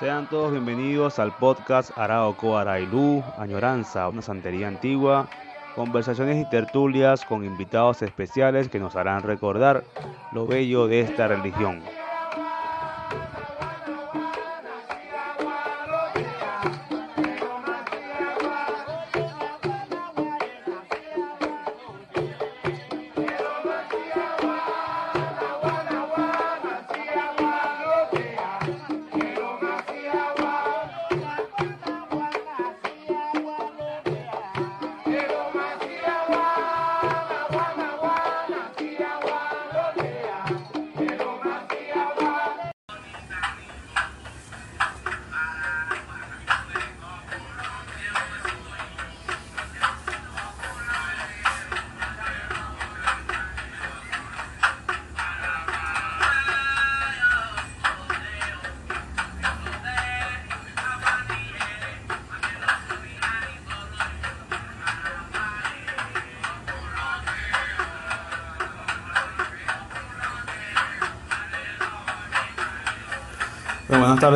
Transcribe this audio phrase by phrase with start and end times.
[0.00, 5.28] Sean todos bienvenidos al podcast Araoco Arailú, Añoranza, una santería antigua,
[5.76, 9.84] conversaciones y tertulias con invitados especiales que nos harán recordar
[10.32, 11.82] lo bello de esta religión.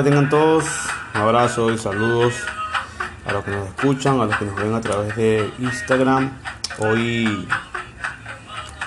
[0.04, 0.64] Tengan todos,
[1.14, 2.34] un abrazo y saludos
[3.24, 6.30] a los que nos escuchan, a los que nos ven a través de Instagram.
[6.78, 7.48] Hoy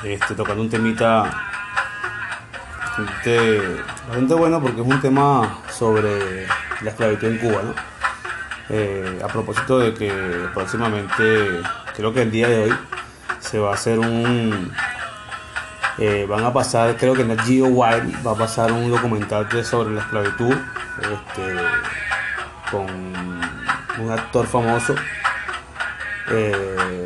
[0.04, 1.32] este, tocando un temita
[2.80, 6.46] bastante, bueno porque es un tema sobre
[6.82, 7.62] la esclavitud en Cuba.
[8.70, 10.12] Eh, a propósito de que
[10.54, 11.62] próximamente,
[11.96, 12.76] creo que el día de hoy,
[13.40, 14.72] se va a hacer un
[15.98, 19.48] eh, van a pasar, creo que en el Geo Wild va a pasar un documental
[19.66, 20.56] sobre la esclavitud
[21.02, 21.56] este,
[22.72, 22.88] con
[24.00, 24.96] un actor famoso.
[26.30, 27.06] Eh,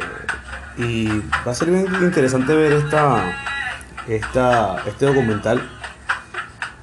[0.78, 1.08] y
[1.45, 3.23] va a ser bien interesante ver esta,
[4.08, 5.69] esta, este documental.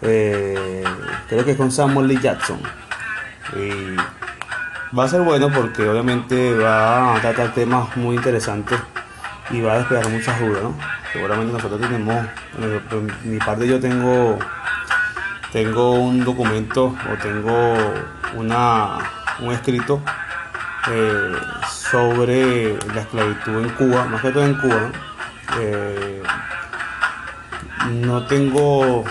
[0.03, 0.85] Eh,
[1.29, 2.61] creo que es con Samuel Lee Jackson.
[3.57, 3.97] Y
[4.97, 8.79] va a ser bueno porque obviamente va a tratar temas muy interesantes
[9.51, 10.63] y va a despegar muchas dudas,
[11.13, 12.27] seguramente nosotros tenemos,
[13.25, 14.39] mi parte yo tengo,
[15.53, 17.75] tengo un documento o tengo
[18.35, 18.99] una,
[19.41, 20.03] un escrito
[20.91, 21.33] eh,
[21.69, 24.91] sobre la esclavitud en Cuba, más que todo en Cuba.
[25.61, 26.23] Eh,
[27.91, 29.05] no tengo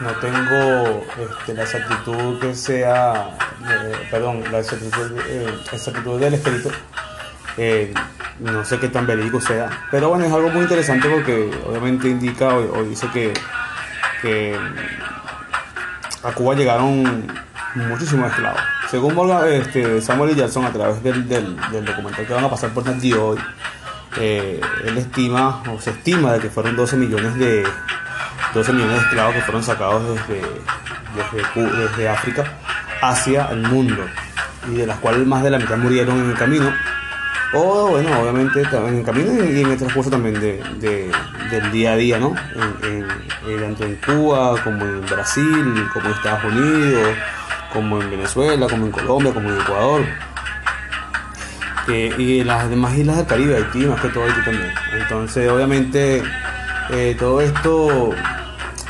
[0.00, 3.36] no tengo este, la exactitud que sea,
[3.68, 5.18] eh, perdón, la exactitud,
[5.72, 6.70] exactitud del escrito
[8.40, 9.86] no sé qué tan verídico sea.
[9.90, 13.32] Pero bueno, es algo muy interesante porque obviamente indica o, dice que,
[16.22, 17.26] a Cuba llegaron
[17.74, 18.60] muchísimos esclavos.
[18.90, 19.16] Según
[19.48, 23.38] este, Samuel Jackson, a través del, documental que van a pasar por Nat hoy,
[24.18, 27.64] eh, él estima o se estima de que fueron 12 millones de
[28.54, 30.42] 12 millones de esclavos que fueron sacados desde,
[31.54, 32.44] desde África
[33.00, 34.04] hacia el mundo
[34.68, 36.72] y de las cuales más de la mitad murieron en el camino
[37.52, 41.10] o bueno, obviamente en el camino y en el transcurso también de,
[41.50, 42.34] del día a día, ¿no?
[42.82, 43.06] En,
[43.60, 47.16] tanto en Cuba como en Brasil, como en Estados Unidos,
[47.72, 50.02] como en Venezuela, como en Colombia, como en Ecuador.
[51.88, 54.72] y en las demás islas del Caribe, Haití, más que todo Haití también.
[54.92, 56.22] Entonces, obviamente,
[56.90, 58.10] eh, todo esto,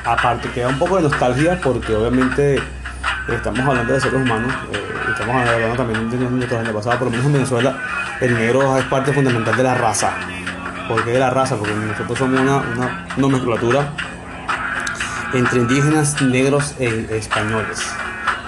[0.05, 2.61] aparte, queda un poco de nostalgia porque obviamente
[3.29, 4.90] estamos hablando de seres humanos, eh,
[5.21, 7.79] estamos hablando también de nuestros antepasados, por lo menos en Venezuela
[8.21, 10.13] el negro es parte fundamental de la raza.
[10.89, 11.57] ¿Por qué de la raza?
[11.57, 13.93] Porque nosotros somos una, una nomenclatura
[15.33, 17.87] entre indígenas, negros e españoles.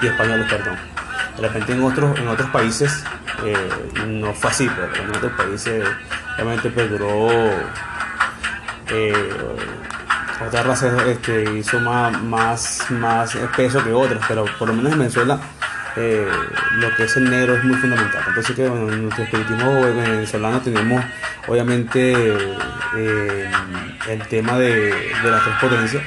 [0.00, 0.76] Y españoles, perdón.
[1.36, 3.04] De repente en otros, en otros países
[3.44, 3.56] eh,
[4.06, 5.84] no fue así, pero en otros países
[6.36, 7.28] realmente perduró
[8.88, 9.30] eh,
[10.46, 14.98] otra raza este, hizo más, más, más peso que otras, pero por lo menos en
[14.98, 15.38] Venezuela
[15.96, 16.26] eh,
[16.76, 18.22] lo que es el negro es muy fundamental.
[18.28, 21.04] Entonces que en nuestro espiritismo venezolano tenemos
[21.46, 22.14] obviamente
[22.96, 23.50] eh,
[24.08, 24.94] el tema de,
[25.24, 26.02] las tres potencias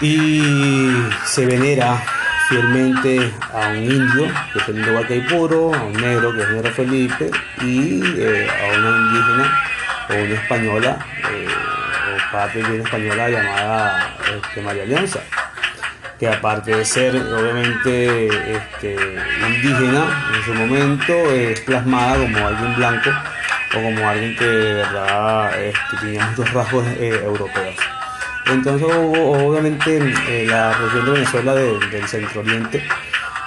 [0.00, 0.92] y
[1.24, 2.02] se venera
[2.48, 6.54] fielmente a un indio, que es el indio puro a un negro, que es el
[6.56, 7.30] negro Felipe,
[7.60, 9.62] y eh, a una indígena
[10.08, 15.20] o una española, o parte de una española llamada este, María Alianza
[16.22, 18.96] que aparte de ser obviamente este,
[19.48, 23.10] indígena en su momento, es plasmada como alguien blanco
[23.70, 27.74] o como alguien que de verdad este, tenía muchos rasgos eh, europeos.
[28.46, 29.98] Entonces obviamente
[30.28, 32.84] eh, la región de Venezuela del centro oriente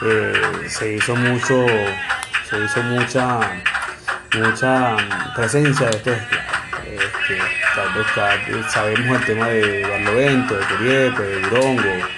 [0.02, 0.34] eh,
[0.68, 1.66] se hizo mucho,
[2.50, 3.40] se hizo mucha,
[4.34, 4.98] mucha
[5.34, 6.18] presencia de estos.
[6.92, 7.40] Este,
[8.70, 12.15] sabemos el tema de Barlovento, de Curiepe, de Durongo,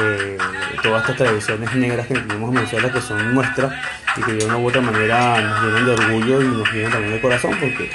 [0.00, 0.38] eh,
[0.82, 3.72] todas estas tradiciones negras que tenemos en que son nuestras
[4.16, 7.14] y que de una u otra manera nos llenan de orgullo y nos llenan también
[7.14, 7.90] de corazón porque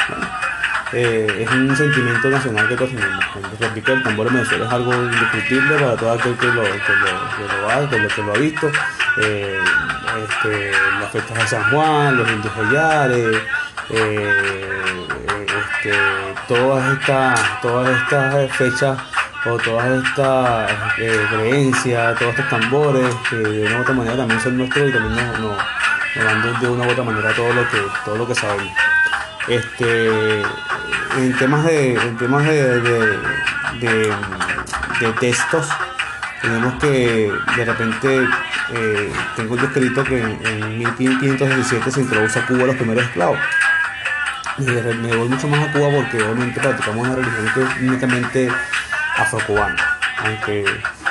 [0.94, 3.26] eh, es un sentimiento nacional que todos tenemos.
[3.60, 6.78] Repito, el tambor en Venezuela es algo indiscutible para todo aquel que lo, que lo,
[6.78, 6.92] que
[7.72, 8.72] ha, que lo, ha visto.
[9.18, 9.60] Eh,
[10.24, 13.38] este, las fiestas de San Juan, los indios collares,
[13.90, 14.64] este,
[16.48, 18.98] todas estas todas estas fechas
[19.46, 24.40] o todas estas eh, creencias, todos estos tambores que de una u otra manera también
[24.40, 25.58] son nuestros y también nos, nos,
[26.16, 28.74] dan de una u otra manera todo lo que, todo lo que sabemos.
[29.48, 30.42] Este,
[31.18, 32.80] en temas de, en temas de,
[33.80, 34.14] de,
[35.20, 35.68] textos,
[36.42, 38.28] tenemos que de repente
[38.74, 43.40] eh, tengo escrito que en, en 1517 se introduce a Cuba los primeros esclavos.
[44.58, 48.50] Me voy mucho más a Cuba porque obviamente practicamos una religión que únicamente
[49.18, 49.98] afrocubana.
[50.18, 50.66] Aunque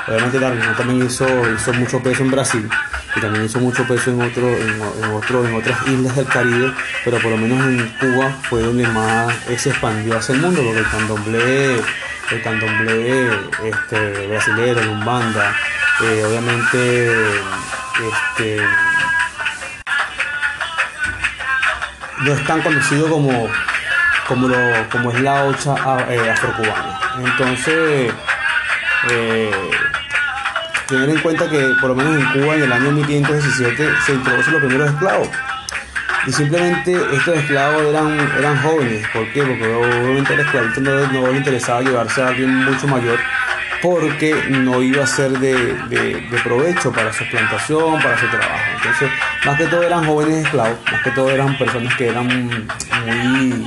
[0.09, 2.71] obviamente religión también hizo, hizo mucho peso en Brasil
[3.15, 6.73] y también hizo mucho peso en, otro, en, en, otro, en otras islas del Caribe,
[7.05, 10.81] pero por lo menos en Cuba fue donde más se expandió hacia el mundo, porque
[10.81, 13.29] el candomblé, el candomblé
[13.65, 15.55] este, brasilero, el umbanda,
[16.03, 17.13] eh, obviamente
[18.01, 18.63] este,
[22.23, 23.49] no es tan conocido como,
[24.27, 25.75] como, lo, como es la ocha
[26.09, 27.02] eh, afrocubana.
[27.19, 28.13] Entonces,
[29.11, 29.51] eh,
[30.89, 34.53] tener en cuenta que por lo menos en Cuba en el año 1517 se introducen
[34.53, 35.29] los primeros esclavos.
[36.27, 39.07] Y simplemente estos esclavos eran, eran jóvenes.
[39.13, 39.43] ¿Por qué?
[39.43, 43.19] Porque obviamente el esclavito no, no le interesaba llevarse a alguien mucho mayor
[43.83, 48.63] porque no iba a ser de, de, de, provecho para su plantación, para su trabajo.
[48.77, 49.11] Entonces,
[49.45, 53.67] más que todo eran jóvenes esclavos, más que todo eran personas que eran muy,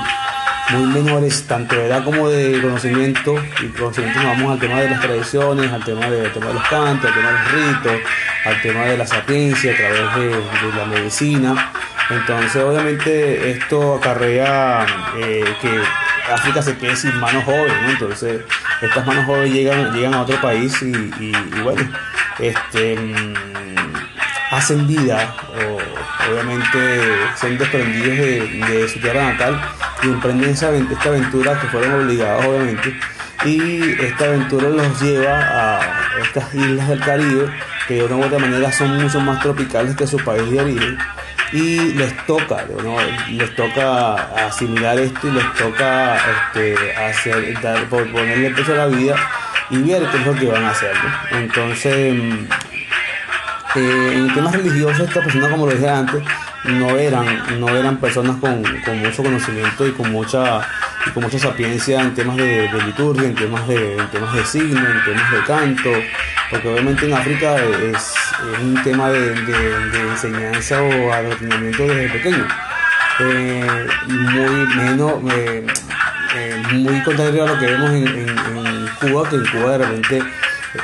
[0.72, 4.90] muy menores, tanto de edad como de conocimiento, y conocimiento nos vamos al tema de
[4.90, 8.10] las tradiciones, al tema de, tema de los cantos, al tema de los ritos,
[8.46, 11.72] al tema de la sapiencia a través de, de la medicina.
[12.10, 14.86] Entonces, obviamente, esto acarrea
[15.18, 15.82] eh, que
[16.32, 17.90] África se quede sin manos jóvenes.
[17.90, 18.42] Entonces,
[18.82, 21.32] estas manos jóvenes llegan, llegan a otro país y,
[21.64, 21.82] bueno,
[22.40, 22.98] este,
[24.52, 27.10] hacen vida, o, obviamente
[27.40, 29.60] son desprendidos de, de, su tierra natal
[30.04, 32.96] y emprenden esta aventura que fueron obligados, obviamente,
[33.46, 35.80] y esta aventura los lleva a
[36.24, 37.50] estas islas del Caribe
[37.88, 40.98] que de una u otra manera son mucho más tropicales que su país de origen
[41.52, 42.98] y les toca, ¿no?
[43.30, 44.16] les toca
[44.48, 49.16] asimilar esto y les toca este, hacer, dar, ponerle peso a la vida
[49.70, 50.94] y ver qué es lo que van a hacer.
[51.32, 51.94] Entonces,
[53.76, 56.24] eh, en temas religiosos, estas personas, como lo dije antes,
[56.68, 60.62] no eran, no eran personas con, con mucho conocimiento y con mucha,
[61.06, 64.80] y con mucha sapiencia en temas de, liturgia, en temas de, en temas de signo,
[64.80, 65.92] en temas de canto,
[66.50, 68.14] porque obviamente en África es,
[68.62, 69.34] un tema de,
[70.12, 72.48] enseñanza o adoctrinamiento desde pequeño.
[73.20, 75.66] Eh, muy menos, eh,
[76.36, 79.78] eh, muy contrario a lo que vemos en, en, en, Cuba, que en Cuba de
[79.78, 80.24] repente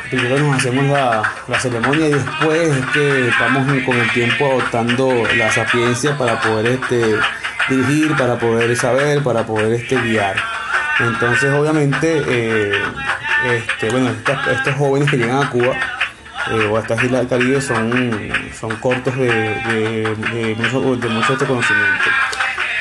[0.09, 5.23] primero nos hacemos la, la, ceremonia y después es que vamos con el tiempo adoptando
[5.37, 7.15] la sapiencia para poder este,
[7.69, 10.35] dirigir, para poder saber, para poder este, guiar.
[10.99, 12.81] Entonces obviamente
[13.45, 14.11] este, bueno,
[14.51, 15.73] estos jóvenes que llegan a Cuba
[16.51, 21.09] eh, o a estas islas del Caribe son, son cortos de, de, de, mucho, de
[21.09, 22.09] mucho este conocimiento.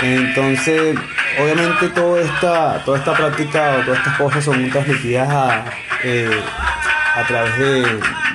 [0.02, 0.98] Entonces,
[1.38, 5.64] obviamente toda esta, toda esta práctica o todas estas cosas son transmitidas a,
[6.02, 6.42] eh,
[7.14, 7.82] a través de,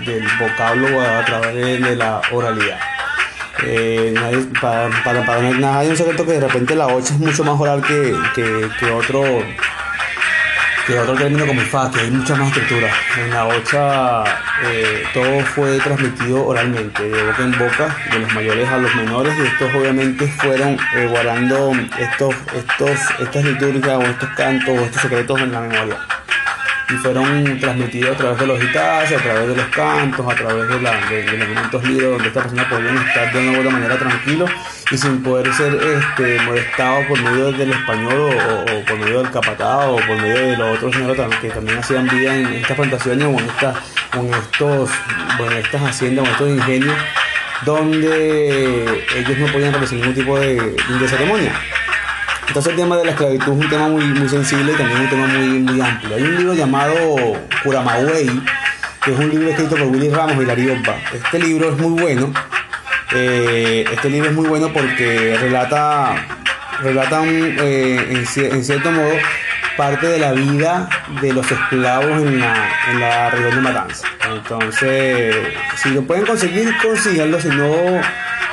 [0.05, 2.79] del vocablo o a través de, la oralidad.
[3.63, 4.13] Eh,
[4.59, 7.59] para, para, para nada hay un secreto que de repente la 8 es mucho más
[7.59, 9.23] oral que, que, que otro
[10.85, 12.89] que otro término como el FA, que hay mucha más escritura.
[13.17, 14.23] En la OCHA
[14.65, 19.33] eh, todo fue transmitido oralmente, de boca en boca, de los mayores a los menores,
[19.37, 20.77] y estos obviamente fueron
[21.09, 25.97] guardando estos, estos, estas liturgias o estos cantos o estos secretos en la memoria.
[26.89, 30.67] Y fueron transmitidos a través de los guitarras, a través de los cantos, a través
[30.67, 34.51] de, la, los momentos libres donde estas personas podían estar de una u manera tranquilos
[34.91, 39.95] y sin poder ser este, molestados por medio del español o, por medio del capatado
[39.95, 43.31] o por medio de los otros señores que también hacían vida en estas plantaciones o
[43.31, 43.73] en, esta,
[44.13, 44.89] en estos,
[45.39, 46.95] bueno, estas haciendas o estos ingenios
[47.65, 51.59] donde ellos no podían realizar ningún tipo de ceremonia.
[52.47, 55.09] Entonces el tema de la esclavitud es un tema muy, muy sensible y también un
[55.09, 56.15] tema muy, muy amplio.
[56.15, 56.93] Hay un libro llamado
[57.63, 58.29] Curamagüey,
[59.03, 60.95] que es un libro escrito por Willy Ramos y Lariopa.
[61.13, 62.33] Este libro es muy bueno.
[63.13, 66.15] Eh, este libro es muy bueno porque relata,
[66.81, 69.11] relata eh, en, cierto modo
[69.77, 70.89] parte de la vida
[71.21, 74.07] de los esclavos en la, en la región de Matanza.
[74.31, 75.35] Entonces,
[75.75, 78.01] si lo pueden conseguir, consíganlo, si no,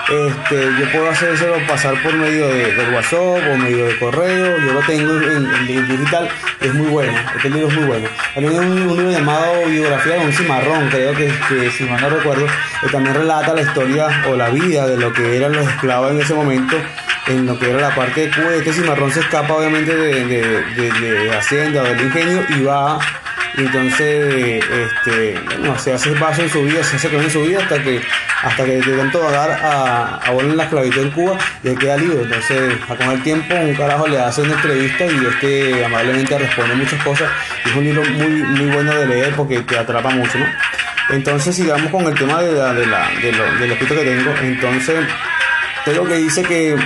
[0.08, 4.80] este, yo puedo hacérselo pasar por medio de, WhatsApp o medio de correo, yo lo
[4.80, 6.28] tengo en, digital,
[6.60, 8.08] es muy bueno, este libro es muy bueno.
[8.34, 12.46] También hay un, libro llamado Biografía de un cimarrón, creo que si mal no recuerdo,
[12.82, 16.20] que también relata la historia o la vida de lo que eran los esclavos en
[16.20, 16.76] ese momento
[17.26, 18.54] en lo que era la parte de Cuba.
[18.54, 22.98] Este cimarrón se escapa obviamente de, de, Hacienda o del ingenio y va,
[23.56, 27.58] entonces, este, bueno, se hace paso en su vida, se hace con en su vida
[27.60, 28.00] hasta que
[28.42, 31.96] hasta que de tanto dar a, a volver la esclavitud en Cuba y él queda
[31.96, 32.22] libre.
[32.22, 36.74] Entonces, a con el tiempo, un carajo le hace una entrevista y este amablemente responde
[36.74, 37.30] muchas cosas.
[37.64, 40.46] es un libro muy, muy bueno de leer porque te atrapa mucho, ¿no?
[41.10, 44.34] Entonces, sigamos con el tema de, la, de, la, lo, del escrito que tengo.
[44.42, 45.06] Entonces,
[45.84, 46.76] tengo que dice que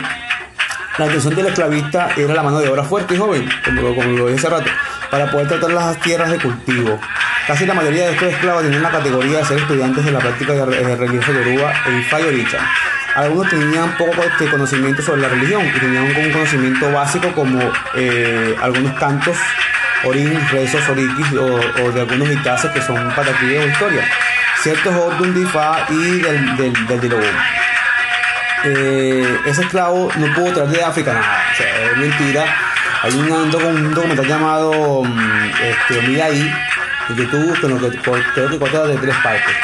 [0.99, 4.09] la intención del esclavista era la mano de obra fuerte y joven, como lo, como
[4.29, 4.71] dije hace rato,
[5.11, 6.99] para poder tratar las tierras de cultivo.
[7.47, 10.55] Casi la mayoría de estos esclavos tenían la categoría de ser estudiantes de la práctica
[10.55, 12.47] de, religiosa yoruba e Ifa y
[13.15, 17.61] Algunos tenían poco este, conocimiento sobre la religión y tenían un conocimiento básico como
[17.95, 19.37] eh, algunos cantos,
[20.05, 24.09] orín, rezos, orikis o, de algunos itases que son pataquillas de historia.
[24.63, 27.01] Ciertos Odun de Ifa y del, del, del
[28.65, 31.45] eh, ese esclavo no pudo traer de África nada.
[31.53, 32.45] O sea, es mentira.
[33.03, 36.53] Hay un, un documental llamado mm, este, Mira ahí,
[37.11, 37.99] en YouTube, que,
[38.35, 39.55] creo que consta de tres partes.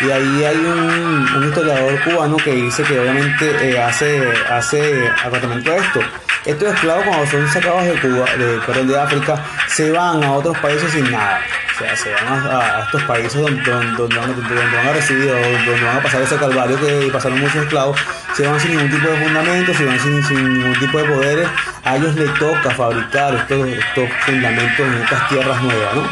[0.00, 5.76] Y ahí hay un, historiador cubano que dice que obviamente eh, hace, hace acatamiento a
[5.76, 6.00] esto.
[6.46, 10.90] Estos esclavos cuando son sacados de Cuba, de, de África, se van a otros países
[10.90, 11.40] sin nada
[11.80, 16.22] sea, se van a, estos países donde, donde, van, a recibir, donde van a pasar
[16.22, 17.98] ese calvario que pasaron muchos esclavos,
[18.34, 21.48] se van sin ningún tipo de fundamentos, se van sin, sin ningún tipo de poderes,
[21.84, 26.02] a ellos les toca fabricar estos, estos fundamentos en estas tierras nuevas, ¿no?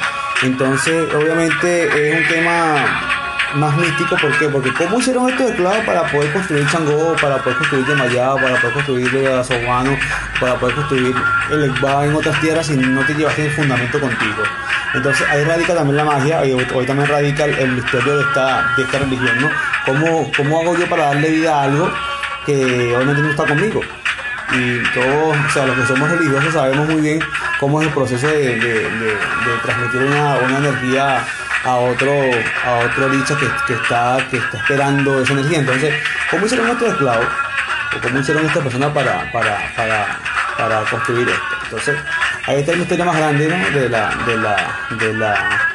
[0.42, 3.17] Entonces, obviamente es un tema
[3.54, 4.48] más místico, ¿por qué?
[4.48, 8.72] Porque ¿cómo hicieron estos esclavos para poder construir Changó, para poder construir Yemayá, para poder
[8.74, 9.96] construir el Sobano,
[10.40, 11.14] para poder construir
[11.50, 14.42] el Ekba en otras tierras si no te llevaste el fundamento contigo?
[14.94, 18.82] Entonces ahí radica también la magia y hoy también radica el, misterio de esta, de
[18.82, 19.50] esta religión, ¿no?
[19.84, 21.90] ¿Cómo, ¿Cómo hago yo para darle vida a algo
[22.46, 23.80] que obviamente no está conmigo?
[24.52, 27.20] y todos, o sea, los que somos religiosos sabemos muy bien
[27.60, 29.16] cómo es el proceso de,
[29.62, 31.22] transmitir una, una, energía
[31.64, 32.12] a otro,
[32.64, 35.58] a otro dicho que, que, está, que está esperando esa energía.
[35.58, 35.94] Entonces,
[36.30, 37.26] ¿cómo hicieron estos esclavos?
[37.96, 40.18] ¿O cómo hicieron estas personas para, para, para,
[40.56, 41.42] para construir esto?
[41.64, 41.96] Entonces,
[42.46, 45.68] ahí está el misterio más grande de, la, de, la, de, la,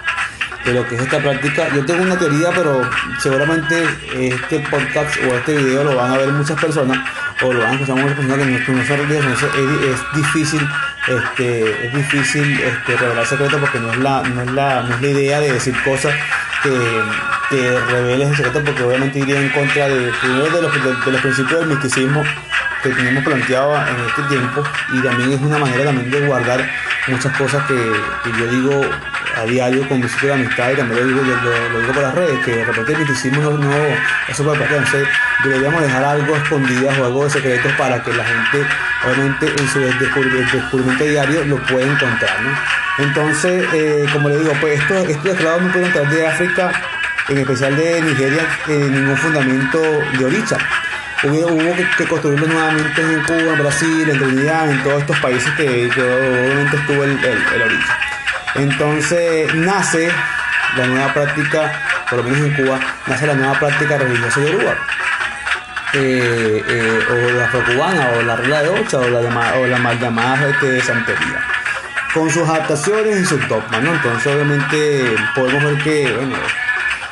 [0.66, 1.68] de lo que es esta práctica.
[1.74, 2.82] Yo tengo una teoría, pero
[3.20, 6.98] seguramente este podcast o este video lo van a ver muchas personas
[7.44, 9.50] o lo van a escuchar muchas personas que no, son religiosas.
[9.56, 10.68] Es, difícil
[11.08, 15.02] este, es difícil este, revelar secretos porque no es, la, no, es la, no es
[15.02, 16.14] la idea de decir cosas
[16.64, 16.70] que,
[17.92, 20.12] reveles el secreto porque obviamente iría en contra de, de,
[20.62, 22.24] los, de, los principios del misticismo
[22.82, 26.68] que tenemos planteado en este tiempo y también es una manera también de guardar
[27.08, 28.82] muchas cosas que yo digo
[29.36, 32.40] a diario con mi de amistad y también lo digo, lo, digo por las redes,
[32.46, 33.74] que de repente el misticismo no, no
[34.28, 35.08] es súper entonces
[35.44, 38.66] deberíamos dejar algo escondidas o algo de secretos para que la gente
[39.06, 43.04] obviamente en su descubrimiento diario lo pueda encontrar, ¿no?
[43.04, 46.72] Entonces, eh, como le digo, pues estos, estos esclavos no pueden entrar de África,
[47.28, 49.82] en especial de Nigeria, en ningún fundamento
[50.18, 50.58] de oricha.
[51.24, 55.18] Hubo, hubo que, que, construirlo nuevamente en Cuba, en Brasil, en Trinidad, en todos estos
[55.20, 58.03] países que, obviamente estuvo el, el, el oricha.
[58.56, 60.12] Entonces nace
[60.78, 61.72] la nueva práctica,
[62.10, 64.76] por lo menos en Cuba, nace la nueva práctica religiosa yoruba.
[65.96, 70.00] Eh, eh, o la afrocubana, o la regla de ocho, o la, o la mal
[70.00, 71.44] llamada este, santería.
[72.14, 73.94] Con sus adaptaciones y sus dogmas, ¿no?
[73.94, 76.36] Entonces, obviamente, podemos ver que, bueno,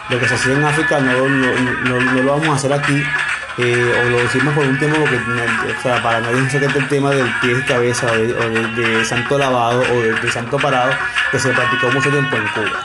[0.09, 1.13] lo que se hacía en África no
[2.23, 3.03] lo vamos a hacer aquí
[3.57, 7.09] eh, o lo decimos por un tema porque o sea, para nadie se el tema
[7.11, 10.93] del pie y cabeza o de, santo lavado o de, santo parado
[11.31, 12.79] que se practicó mucho tiempo en Cuba.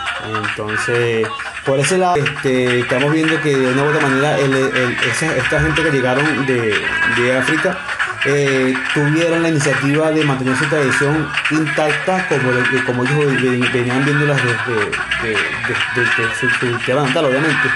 [0.49, 1.29] Entonces
[1.65, 5.91] por ese lado este, estamos viendo que de una u otra manera esta gente que
[5.91, 7.79] llegaron de, África
[8.25, 12.51] eh, tuvieron la iniciativa de mantener su tradición intacta como,
[12.87, 14.91] como ellos venían viéndolas desde
[15.29, 15.37] de,
[16.39, 17.69] su, su tierra natal obviamente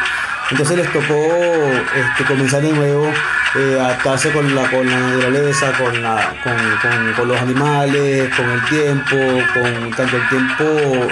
[0.50, 3.06] entonces les tocó este, comenzar de nuevo,
[3.54, 8.64] eh, adaptarse con la, con la naturaleza, con, la, con, con, los animales, con el
[8.64, 9.16] tiempo,
[9.54, 10.64] con tanto el tiempo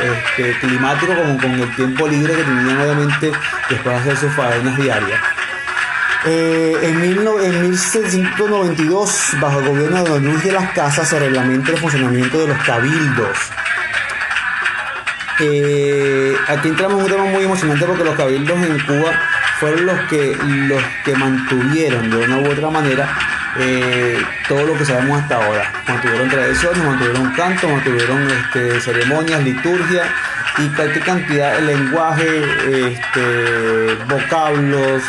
[0.02, 3.30] este, climático como con el tiempo libre que tenían obviamente
[3.71, 5.21] después de hacer sus faenas diarias.
[6.26, 11.78] Eh, en, 1792, bajo el gobierno de Don Luis de las Casas, se reglamenta el
[11.78, 13.38] funcionamiento de los cabildos.
[15.40, 19.12] Eh, aquí entramos en un tema muy emocionante porque los cabildos en Cuba
[19.61, 20.37] fueron los que,
[20.68, 23.09] los que mantuvieron de una u otra manera
[23.59, 25.73] eh, todo lo que sabemos hasta ahora.
[25.87, 30.02] Mantuvieron tradiciones, mantuvieron canto, mantuvieron este, ceremonias, liturgia
[30.59, 32.42] y cualquier cantidad de lenguaje,
[32.90, 35.02] este, vocablos,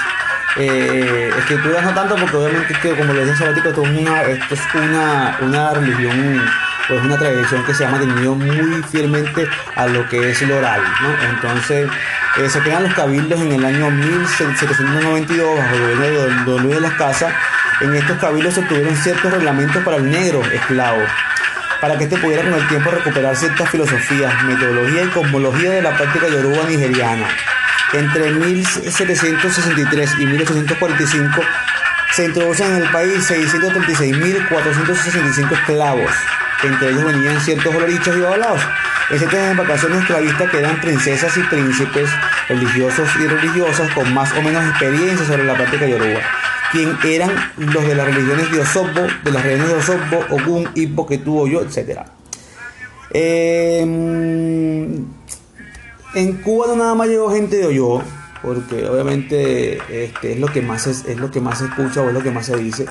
[0.58, 5.74] eh, escrituras no tanto porque obviamente como les decía esto es esto es una, una
[5.74, 6.42] religión
[6.90, 10.82] pues una tradición que se ha mantenido muy fielmente a lo que es el oral.
[11.30, 11.90] Entonces
[12.38, 16.82] eh, se crean los cabildos en el año 1792 bajo el gobierno de Luis de
[16.82, 17.34] las Casas.
[17.82, 21.04] En estos cabildos se tuvieron ciertos reglamentos para el negro esclavo,
[21.80, 25.96] para que éste pudiera con el tiempo recuperar ciertas filosofías, metodología y cosmología de la
[25.96, 27.28] práctica yoruba nigeriana.
[27.94, 31.42] Entre 1763 y 1845
[32.12, 36.12] se introducen en el país 636.465 esclavos.
[36.64, 38.62] Entre ellos venían ciertos olorichos y babalaos.
[39.10, 42.10] En ciertas embarcaciones esclavistas quedan princesas y príncipes
[42.48, 46.20] religiosos y religiosas con más o menos experiencia sobre la práctica yoruba,
[46.72, 51.08] quien eran los de las religiones de Osobbo, de las religiones de Osobbo, Ogun, Ibo,
[51.08, 52.02] Ketu, Oyo, etc.
[53.12, 53.80] Eh,
[56.16, 58.02] en Cuba no nada más llegó gente de Oyo,
[58.42, 62.14] porque obviamente este, es lo que más es, lo que más se escucha o es
[62.14, 62.86] lo que más se dice.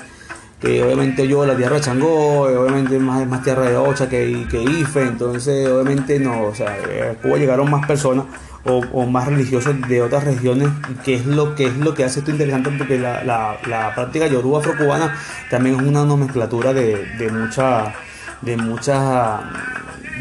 [0.60, 4.44] Que obviamente yo la tierra de Changó, obviamente es más, más tierra de Ocha que,
[4.50, 6.76] que Ife, entonces obviamente no, o sea,
[7.10, 8.24] a Cuba llegaron más personas
[8.64, 10.68] o, más religiosos de otras regiones,
[11.04, 14.58] que es lo que es lo que hace esto interesante porque la, la, práctica yoruba
[14.58, 15.16] afrocubana
[15.48, 17.94] también es una nomenclatura de, de mucha,
[18.42, 19.40] de muchas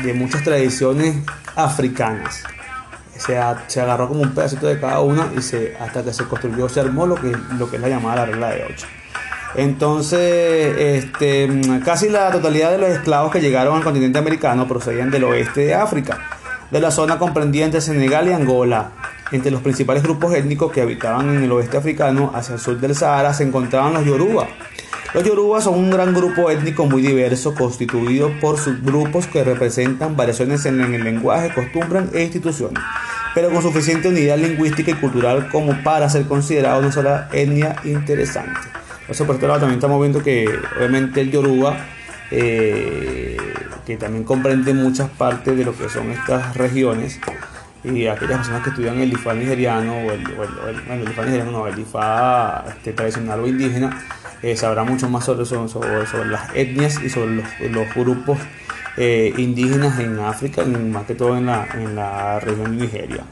[0.04, 1.26] de muchas tradiciones
[1.56, 2.44] africanas
[3.18, 6.70] se, se, agarró como un pedacito de cada una y se, hasta que se construyó,
[6.70, 8.88] se armó lo que, lo que es la llamada la regla de 8.
[9.58, 11.50] Entonces, este,
[11.84, 15.74] casi la totalidad de los esclavos que llegaron al continente americano procedían del oeste de
[15.74, 16.20] África,
[16.72, 18.92] de la zona comprendida entre Senegal y Angola.
[19.32, 22.96] Entre los principales grupos étnicos que habitaban en el oeste africano hacia el sur del
[22.96, 24.48] Sahara se encontraban los Yoruba.
[25.14, 30.66] Los Yoruba son un gran grupo étnico muy diverso constituido por subgrupos que representan variaciones
[30.66, 32.82] en el lenguaje, costumbres e instituciones
[33.38, 38.62] pero con suficiente unidad lingüística y cultural como para ser considerado una sola etnia interesante.
[39.08, 41.78] Eso por este lado también estamos viendo que obviamente el Yoruba,
[42.32, 43.38] eh,
[43.86, 47.20] que también comprende muchas partes de lo que son estas regiones,
[47.84, 51.68] y aquellas personas que estudian el IFA nigeriano o el, bueno, el IFA nigeriano no,
[51.68, 54.04] el IFA este, tradicional o indígena,
[54.42, 58.38] eh, sabrá mucho más sobre, sobre, las etnias y sobre los, los grupos
[58.98, 63.24] eh, indígenas en África, más que todo en la, en la región de Nigeria.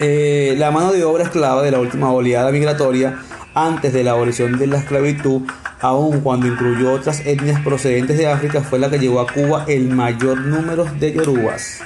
[0.00, 3.16] Eh, la mano de obra esclava de la última oleada migratoria
[3.54, 5.42] antes de la abolición de la esclavitud,
[5.80, 9.88] aun cuando incluyó otras etnias procedentes de África, fue la que llevó a Cuba el
[9.88, 11.80] mayor número de yorubas.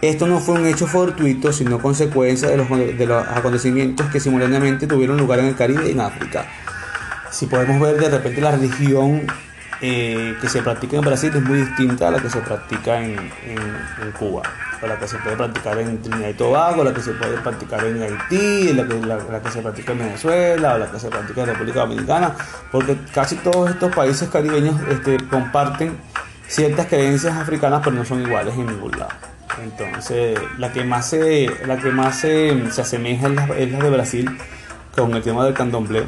[0.00, 4.86] Esto no fue un hecho fortuito, sino consecuencia de los, de los acontecimientos que simultáneamente
[4.86, 6.46] tuvieron lugar en el Caribe y en África.
[7.30, 9.22] Si podemos ver de repente la religión
[9.84, 13.16] eh, que se practica en Brasil es muy distinta a la que se practica en,
[14.16, 14.42] Cuba,
[14.80, 17.84] a la que se puede practicar en Trinidad y Tobago, la que se puede practicar
[17.84, 21.40] en Haití, la que, la, que se practica en Venezuela, o la que se practica
[21.40, 22.32] en República Dominicana,
[22.70, 25.98] porque casi todos estos países caribeños este, comparten
[26.46, 29.10] ciertas creencias africanas, pero no son iguales en ningún lado.
[29.64, 33.90] Entonces, la que más se, la que más se, asemeja es la, es la de
[33.90, 34.38] Brasil,
[34.94, 36.06] con el tema del candomblé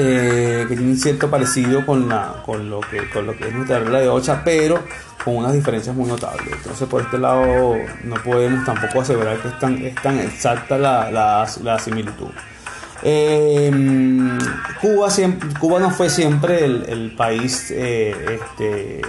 [0.00, 3.54] eh, que tiene un cierto parecido con, la, con, lo que, con lo que es
[3.54, 4.84] nuestra regla de Ocha, pero
[5.24, 6.52] con unas diferencias muy notables.
[6.52, 11.10] Entonces, por este lado, no podemos tampoco aseverar que es tan, es tan exacta la,
[11.10, 12.28] la, similitud.
[13.02, 13.70] Eh,
[14.80, 15.08] Cuba,
[15.58, 19.02] Cuba no fue siempre el, país, eh, este,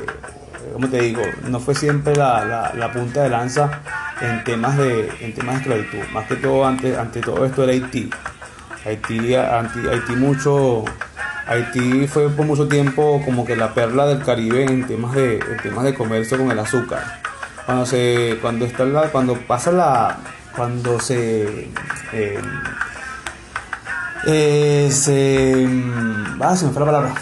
[0.73, 1.21] ¿cómo te digo?
[1.47, 3.82] No fue siempre la, la, punta de lanza
[4.21, 6.12] en temas de, en temas de esclavitud.
[6.13, 8.10] Más que todo, ante, ante todo esto era Haití.
[8.85, 10.85] Haití, Haití mucho,
[11.47, 15.83] Haití fue por mucho tiempo como que la perla del Caribe en temas de, temas
[15.83, 17.21] de comercio con el azúcar.
[17.65, 20.17] Cuando se, cuando está la, cuando pasa la,
[20.55, 21.69] cuando se,
[22.13, 22.39] eh,
[24.25, 25.67] eh, se,
[26.39, 27.15] ah, se me fue la palabra.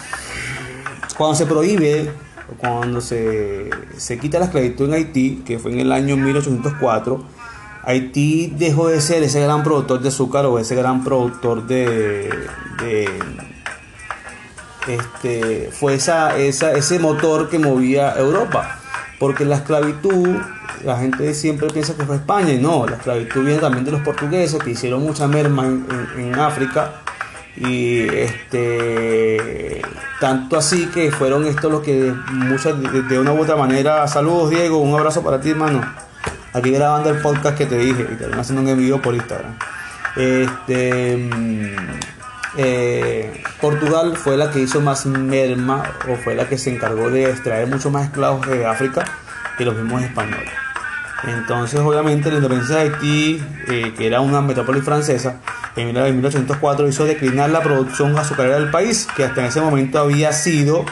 [1.16, 2.12] Cuando se prohíbe,
[2.56, 7.37] cuando se, se quita la esclavitud en Haití, que fue en el año 1804
[7.88, 12.28] Haití dejó de ser ese gran productor de azúcar o ese gran productor de,
[14.86, 18.78] este, fue esa, ese motor que movía Europa.
[19.18, 20.36] Porque la esclavitud,
[20.84, 24.02] la gente siempre piensa que fue España y no, la esclavitud viene también de los
[24.02, 27.00] portugueses que hicieron mucha merma en, África
[27.56, 29.80] Y este
[30.20, 34.06] tanto así que fueron estos los que muchas de, una u otra manera.
[34.08, 36.07] Saludos Diego, un abrazo para ti hermano.
[36.52, 39.54] Aquí grabando el podcast que te dije y también haciendo un envío por Instagram.
[40.16, 41.76] Este mm,
[42.56, 47.30] eh, Portugal fue la que hizo más merma o fue la que se encargó de
[47.30, 49.04] extraer mucho más esclavos de África
[49.56, 50.50] que los mismos españoles.
[51.24, 55.36] Entonces, obviamente, la independencia de Haití, eh, que era una metrópoli francesa,
[55.76, 60.84] en 1804 hizo declinar la producción azucarera del país, que hasta ese momento había sido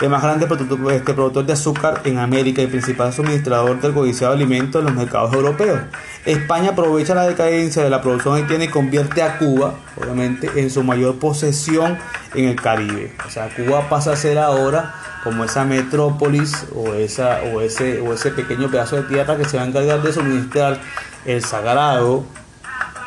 [0.00, 4.32] el más grande productor, este, productor de azúcar en América y principal suministrador del codiciado
[4.32, 5.80] alimento en los mercados europeos.
[6.24, 10.82] España aprovecha la decadencia de la producción haitiana y convierte a Cuba, obviamente, en su
[10.82, 11.98] mayor posesión
[12.34, 13.12] en el Caribe.
[13.26, 18.14] O sea, Cuba pasa a ser ahora como esa metrópolis o, esa, o, ese, o
[18.14, 20.80] ese pequeño pedazo de tierra que se va a encargar de suministrar
[21.26, 22.24] el sagrado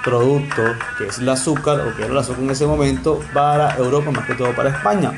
[0.03, 0.61] producto
[0.97, 4.25] que es el azúcar o que era el azúcar en ese momento para Europa, más
[4.25, 5.11] que todo para España.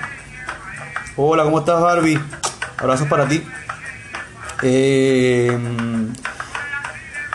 [1.18, 2.20] Hola, ¿cómo estás Barbie?
[2.78, 3.42] Abrazos para ti.
[4.64, 5.48] Eh,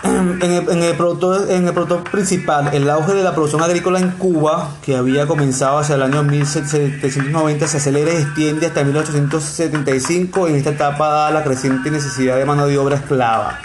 [0.03, 4.77] en el, productor, en el productor principal, el auge de la producción agrícola en Cuba,
[4.83, 10.49] que había comenzado hacia el año 1790, se acelera y extiende hasta 1875.
[10.49, 13.61] En esta etapa, dada la creciente necesidad de mano de obra esclava.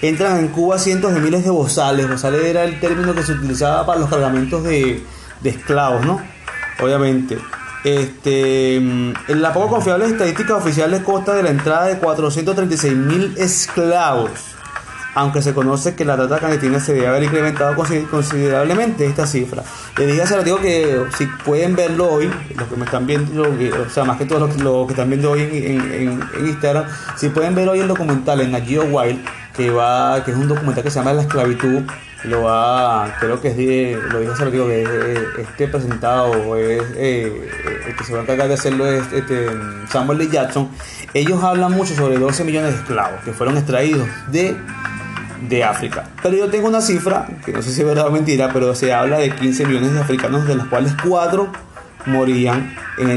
[0.00, 2.08] Entran en Cuba cientos de miles de bozales.
[2.08, 5.04] Bozales era el término que se utilizaba para los cargamentos de,
[5.42, 6.22] de esclavos, ¿no?
[6.80, 7.36] Obviamente.
[7.88, 14.30] Este, en la poco confiable estadística oficial consta de la entrada de 436 mil esclavos
[15.14, 19.64] aunque se conoce que la trata clandestina se debe haber incrementado considerablemente esta cifra.
[19.96, 23.90] Le dije hace digo que si pueden verlo hoy, los que me están viendo, o
[23.90, 26.84] sea, más que todos los, que están viendo hoy en, Instagram,
[27.16, 29.18] si pueden ver hoy el documental en Agio Wild,
[29.56, 31.82] que va, que es un documental que se llama La esclavitud,
[32.24, 34.82] lo va, creo que es de, lo hace digo que
[35.38, 37.50] este presentado es eh,
[37.86, 39.48] el que se va a encargar de hacerlo es este,
[39.88, 40.68] Samuel Lee Jackson.
[41.14, 44.56] Ellos hablan mucho sobre 12 millones de esclavos que fueron extraídos de
[45.42, 46.04] de África.
[46.22, 48.92] Pero yo tengo una cifra, que no sé si es verdad o mentira, pero se
[48.92, 51.48] habla de 15 millones de africanos, de los cuales 4
[52.06, 53.08] morían en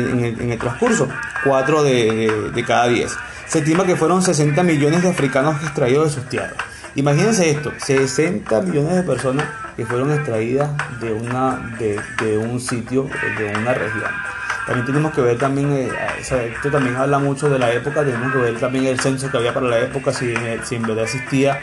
[0.51, 1.07] el, transcurso,
[1.43, 3.11] 4 de, cada 10.
[3.47, 6.70] Se estima que fueron 60 millones de africanos extraídos de sus tierras.
[6.95, 9.45] Imagínense esto, 60 millones de personas
[9.77, 14.11] que fueron extraídas de, una, de, un sitio, de una región.
[14.65, 18.39] También tenemos que ver también, eh, esto también habla mucho de la época, tenemos que
[18.39, 21.59] ver también el censo que había para la época, si, si en verdad existía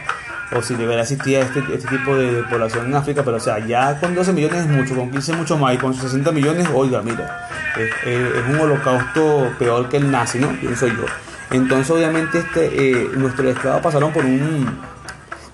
[0.56, 3.58] o si de verdad existía este, este tipo de, población en África, pero o sea,
[3.58, 7.02] ya con 12 millones es mucho, con 15 mucho más y con 60 millones, oiga,
[7.02, 10.48] mira, es, un holocausto peor que el nazi, ¿no?
[10.58, 11.04] Pienso yo.
[11.50, 14.78] Entonces, obviamente, este, eh, nuestros esclavos pasaron por un,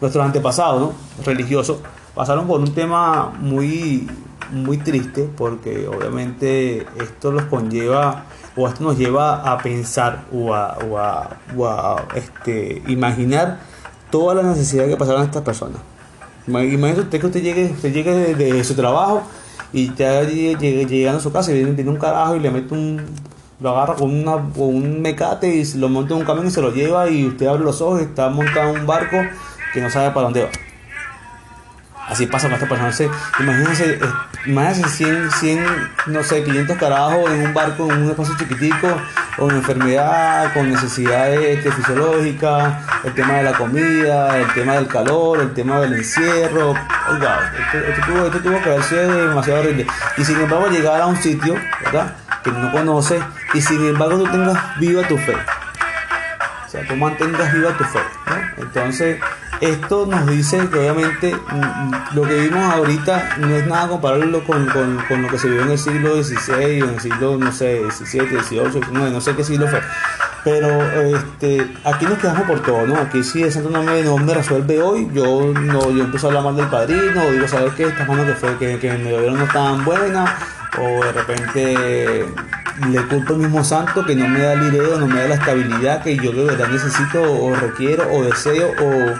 [0.00, 0.92] nuestros antepasados, ¿no?
[1.24, 1.78] Religiosos,
[2.14, 4.09] pasaron por un tema muy,
[4.52, 8.24] muy triste, porque obviamente esto los conlleva
[8.57, 13.59] o esto nos lleva a pensar o a, o a, o a este, imaginar
[14.11, 15.78] toda la necesidad que pasaron estas personas.
[16.46, 19.22] Imagínese usted que usted llegue, usted llegue de, su trabajo
[19.72, 23.02] y ya llegando a su casa y viene, un carajo y le mete un
[23.61, 26.61] lo agarra con, una, con un mecate y lo monta en un camión y se
[26.61, 29.16] lo lleva y usted abre los ojos y está montado en un barco
[29.74, 30.50] que no sabe para dónde va.
[32.08, 33.10] Así pasa con esta persona.
[33.40, 34.00] Imagínense, eh,
[34.46, 38.88] imagínense 100, 100, no sé, 500 carajos en un barco, en un espacio chiquitico,
[39.37, 45.40] con enfermedad, con necesidades este, fisiológicas, el tema de la comida, el tema del calor,
[45.40, 46.74] el tema del encierro.
[47.10, 47.52] Oiga,
[47.88, 49.87] esto, tuvo, esto tuvo que haber sido demasiado horrible.
[50.18, 52.14] Y sin embargo, llegar a un sitio, ¿verdad?
[52.44, 53.22] Que no conoces,
[53.54, 55.34] y sin embargo, tú tengas viva tu fe.
[56.66, 58.00] O sea, tú mantengas viva tu fe.
[58.58, 59.18] Entonces
[59.61, 64.67] esto nos dice que obviamente mm, lo que vimos ahorita no es nada comparable con,
[65.23, 68.81] lo que se vivió en el siglo XVI, en el siglo, no sé, XVII, XVIII,
[68.93, 69.81] no, sé qué siglo fue.
[70.45, 70.69] Pero
[71.17, 72.97] este, aquí nos quedamos por todo, ¿no?
[72.97, 76.31] Aquí si el santo no me, no me resuelve hoy, yo no yo empiezo a
[76.31, 77.85] hablar mal del padrino, o digo, ¿sabes qué?
[77.85, 80.31] Estas manos que, fue, que, que me dieron no estaban buenas,
[80.79, 82.27] o de repente
[82.90, 85.35] le culpo al mismo santo que no me da el ideo, no me da la
[85.37, 89.14] estabilidad que yo de verdad necesito o requiero o deseo o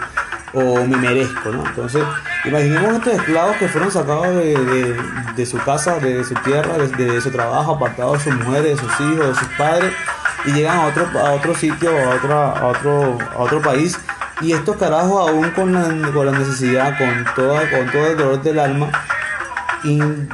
[0.55, 1.67] o me merezco, ¿no?
[1.67, 2.03] Entonces,
[2.45, 7.75] imaginemos estos esclavos que fueron sacados de, su casa, de, su tierra, de, su trabajo,
[7.75, 9.93] apartados de sus mujeres, de sus hijos, de sus padres,
[10.47, 13.99] y llegan a otro, a otro sitio, a, otra, a, otro, a otro país,
[14.41, 18.43] y estos carajos aún con la, con la necesidad, con, toda, con todo el dolor
[18.43, 18.91] del alma,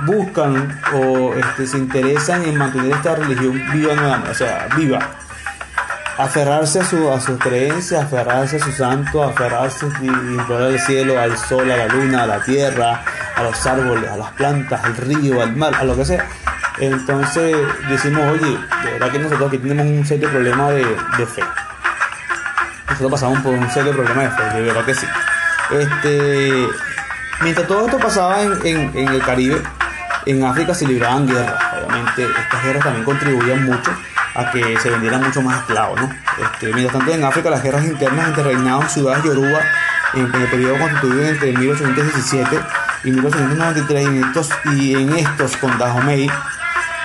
[0.07, 5.01] buscan o este, se interesan en mantener esta religión viva nuevamente, o sea, viva
[6.23, 11.19] aferrarse a su, a sus creencias, aferrarse a su santo, aferrarse y implorar al cielo,
[11.19, 13.03] al sol, a la luna, a la tierra,
[13.37, 16.27] a los árboles, a las plantas, al río, al mar, a lo que sea.
[16.79, 17.57] Entonces
[17.89, 20.85] decimos, oye, de verdad que nosotros aquí tenemos un serio problema de,
[21.27, 21.43] fe.
[22.89, 25.07] Nosotros pasamos por un serio problema de fe, de verdad que sí.
[25.71, 26.69] Este,
[27.43, 29.63] mientras todo esto pasaba en, en el Caribe,
[30.27, 31.63] en África se libraban guerras.
[31.87, 33.91] Obviamente estas guerras también contribuían mucho
[34.35, 36.01] a que se vendieran mucho más esclavos.
[36.01, 36.11] ¿no?
[36.43, 39.61] Este, mientras tanto en África las guerras internas entre reinados ciudades yoruba
[40.15, 42.61] en, en, el periodo constituido entre 1817
[43.05, 46.31] y 1893 y en estos, y con Dahomey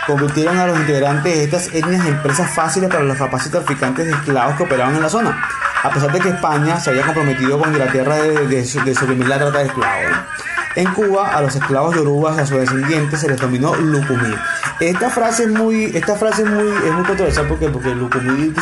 [0.05, 4.11] convirtieron a los integrantes de estas etnias en presas fáciles para los capaces traficantes de
[4.11, 5.47] esclavos que operaban en la zona,
[5.83, 9.39] a pesar de que España se había comprometido con Inglaterra de, de, de suprimir la
[9.39, 10.11] trata de esclavos.
[10.75, 14.35] En Cuba, a los esclavos yorubas, a sus descendientes, se les denominó lucumí.
[14.79, 17.95] Esta frase es muy, esta frase es muy, es muy controversial porque, porque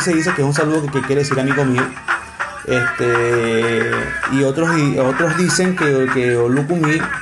[0.00, 1.82] se dice que es un saludo que, quiere decir amigo mío.
[2.66, 3.90] Este,
[4.32, 6.38] y otros, y otros dicen que, que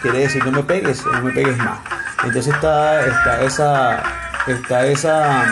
[0.02, 1.78] quiere decir no me pegues, no me pegues más.
[2.22, 4.02] Entonces está, está esa,
[4.46, 5.44] está esa,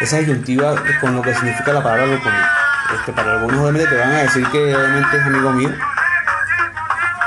[0.00, 2.34] esa disyuntiva con lo que significa la palabra lucumí.
[2.98, 5.70] Este, para algunos obviamente te van a decir que obviamente es amigo mío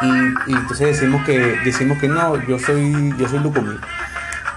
[0.01, 3.77] y, y, entonces decimos que decimos que no yo soy yo soy lucumí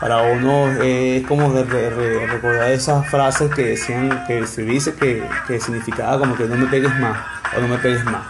[0.03, 5.23] para uno es como de, de, recordar esas frases que decían que se dice que,
[5.61, 7.17] significaba como que no me pegues más
[7.57, 8.23] o no me pegues más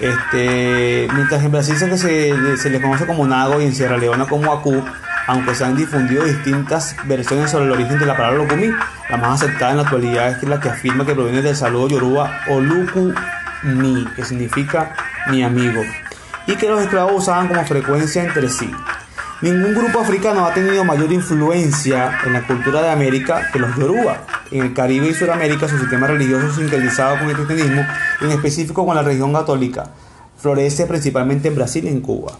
[0.00, 4.26] este mientras en Brasil se, se, se le conoce como nago y en Sierra Leona
[4.26, 4.84] como acu
[5.28, 8.72] aunque se han difundido distintas versiones sobre el origen de la palabra lucumí
[9.08, 12.40] la más aceptada en la actualidad es la que afirma que proviene del saludo yoruba
[12.48, 14.92] o lucumí que significa
[15.28, 15.82] mi amigo
[16.46, 18.70] y que los esclavos usaban como frecuencia entre sí.
[19.42, 24.24] Ningún grupo africano ha tenido mayor influencia en la cultura de América que los Yoruba.
[24.52, 27.84] En el Caribe y Sudamérica su sistema religioso sincretizado con el cristianismo,
[28.20, 29.90] en específico con la religión católica,
[30.36, 32.38] florece principalmente en Brasil y en Cuba,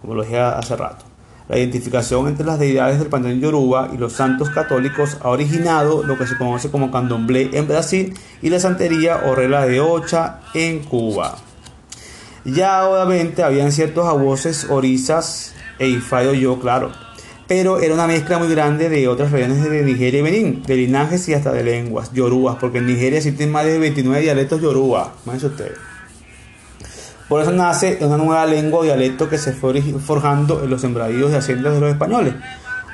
[0.00, 1.04] como lo dije hace rato.
[1.48, 6.16] La identificación entre las deidades del panteón yoruba y los santos católicos ha originado lo
[6.16, 10.84] que se conoce como candomblé en Brasil y la santería o regla de Ocha en
[10.84, 11.34] Cuba.
[12.44, 16.90] Ya obviamente habían ciertos voces orizas e ifayo yo, claro.
[17.48, 21.28] Pero era una mezcla muy grande de otras regiones de Nigeria y Benín, de linajes
[21.28, 25.42] y hasta de lenguas, yorubas, porque en Nigeria existen más de 29 dialectos yoruba, más
[25.42, 25.78] ustedes.
[27.28, 31.30] Por eso nace una nueva lengua o dialecto que se fue forjando en los sembradíos
[31.30, 32.34] de haciendas de los españoles.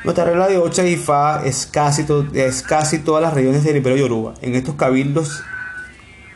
[0.05, 3.99] Nuestra regla de Ocha y Fa es casi, es casi todas las regiones del imperio
[3.99, 4.35] yoruba.
[4.41, 5.43] En estos cabildos,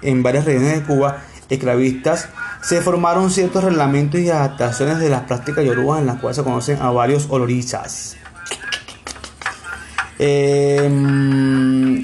[0.02, 2.28] en varias regiones de Cuba, esclavistas
[2.62, 6.80] se formaron ciertos reglamentos y adaptaciones de las prácticas yorubas en las cuales se conocen
[6.80, 8.16] a varios olorizas.
[10.18, 10.88] Eh,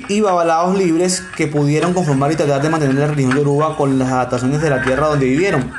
[0.09, 4.11] y babalaos libres que pudieron conformar y tratar de mantener la religión yoruba con las
[4.11, 5.71] adaptaciones de la tierra donde vivieron.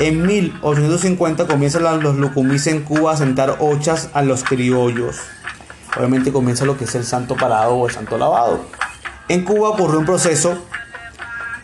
[0.00, 5.16] En 1850 comienzan los lucumis en Cuba a sentar ochas a los criollos.
[5.96, 8.60] Obviamente comienza lo que es el santo parado o el santo lavado.
[9.28, 10.58] En Cuba ocurrió un proceso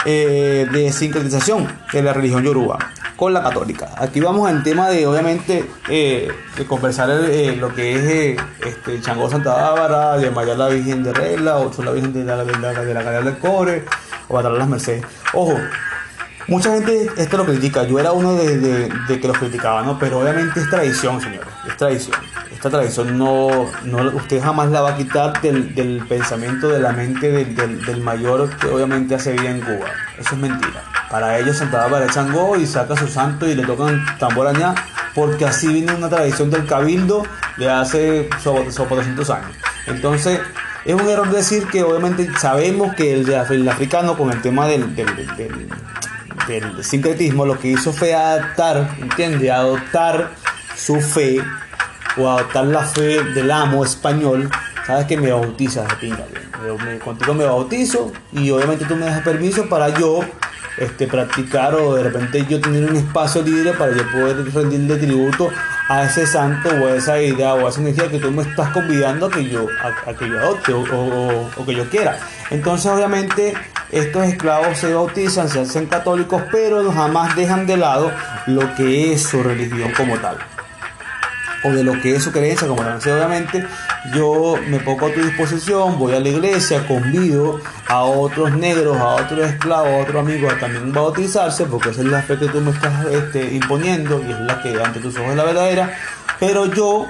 [0.05, 2.79] eh, de sincretización de la religión yoruba
[3.17, 3.91] con la católica.
[3.97, 9.01] Aquí vamos al tema de, obviamente, eh, de conversar eh, lo que es eh, este,
[9.01, 12.59] Changó Santa Bárbara, de Mayar la Virgen de Regla, o la Virgen de la, de
[12.59, 13.85] la, de la Calera del Core,
[14.29, 15.05] o Batar las Mercedes.
[15.33, 15.59] Ojo,
[16.49, 19.99] mucha gente esto lo critica, yo era uno de, de, que los criticaba, ¿no?
[19.99, 22.17] Pero obviamente es tradición, señores, es tradición.
[22.53, 26.93] Esta tradición no, no usted jamás la va a quitar del, del pensamiento, de la
[26.93, 29.87] mente del, del, mayor que obviamente hace vida en Cuba.
[30.19, 30.83] Eso es mentira.
[31.11, 34.53] Para ellos Santa Bárbara Changó y saca su santo y le tocan tambor
[35.15, 37.25] porque así viene una tradición del cabildo
[37.57, 39.57] de hace sobre, sobre 200 años.
[39.87, 40.41] Entonces,
[40.85, 44.95] es un error decir que obviamente sabemos que el, el africano con el tema del,
[44.95, 45.69] del, del,
[46.47, 49.51] del sincretismo lo que hizo fue adaptar, ¿entiende?
[49.51, 50.31] Adoptar
[50.77, 51.43] su fe
[52.17, 54.51] o adoptar la fe del amo español,
[54.87, 56.25] sabes que me bautizas de pinga.
[57.05, 60.21] Contigo me bautizo y obviamente tú me das permiso para yo
[60.79, 65.51] este, practicar o de repente yo tener un espacio libre para yo poder rendirle tributo
[65.89, 68.71] a ese santo o a esa idea o a esa energía que tú me estás
[68.71, 72.19] convidando a que yo, a, a que yo adopte o, o, o, que yo quiera.
[72.51, 73.55] Entonces obviamente
[73.91, 78.11] estos esclavos se bautizan, se hacen católicos, pero jamás dejan de lado
[78.47, 80.39] lo que es su religión como tal
[81.65, 82.97] o de lo que es su creencia como tal.
[82.97, 83.67] Obviamente
[84.15, 89.07] yo me pongo a tu disposición, voy a la iglesia, convido a otros negros, a
[89.17, 92.61] otros esclavos, a otros amigos a también bautizarse, porque esa es la fe que tú
[92.61, 95.99] me estás este, imponiendo y es la que ante tus ojos es la verdadera.
[96.39, 97.07] Pero yo,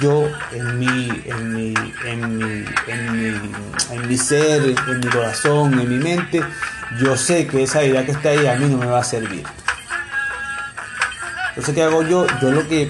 [0.00, 1.74] yo en mi, en mi,
[2.04, 3.52] en mi, en mi,
[3.90, 6.42] en mi ser, en mi corazón, en mi mente,
[6.98, 9.44] yo sé que esa idea que está ahí a mí no me va a servir.
[11.50, 12.26] Entonces, ¿qué hago yo?
[12.40, 12.88] Yo lo que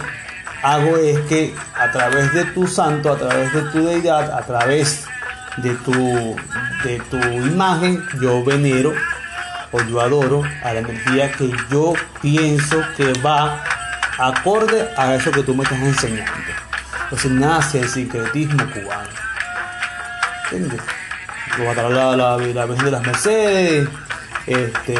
[0.63, 5.07] hago es que a través de tu santo, a través de tu deidad, a través
[5.57, 6.37] de tu,
[6.85, 8.93] de tu imagen, yo venero
[9.73, 13.65] o yo adoro a la energía que yo pienso que va
[14.19, 16.60] acorde a eso que tú me estás enseñando.
[17.11, 19.11] Entonces nace el sincretismo cubano.
[20.53, 20.81] ¿Entiendes?
[21.59, 23.89] a la, la, la de las Mercedes,
[24.47, 24.97] este,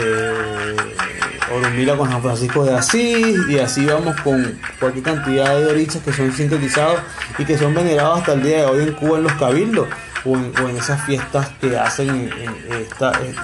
[1.55, 6.13] Orumila con San Francisco de Asís, y así vamos con cualquier cantidad de orichas que
[6.13, 7.01] son sintetizados
[7.39, 9.89] y que son venerados hasta el día de hoy en Cuba en los cabildos
[10.25, 12.31] o en, esas fiestas que hacen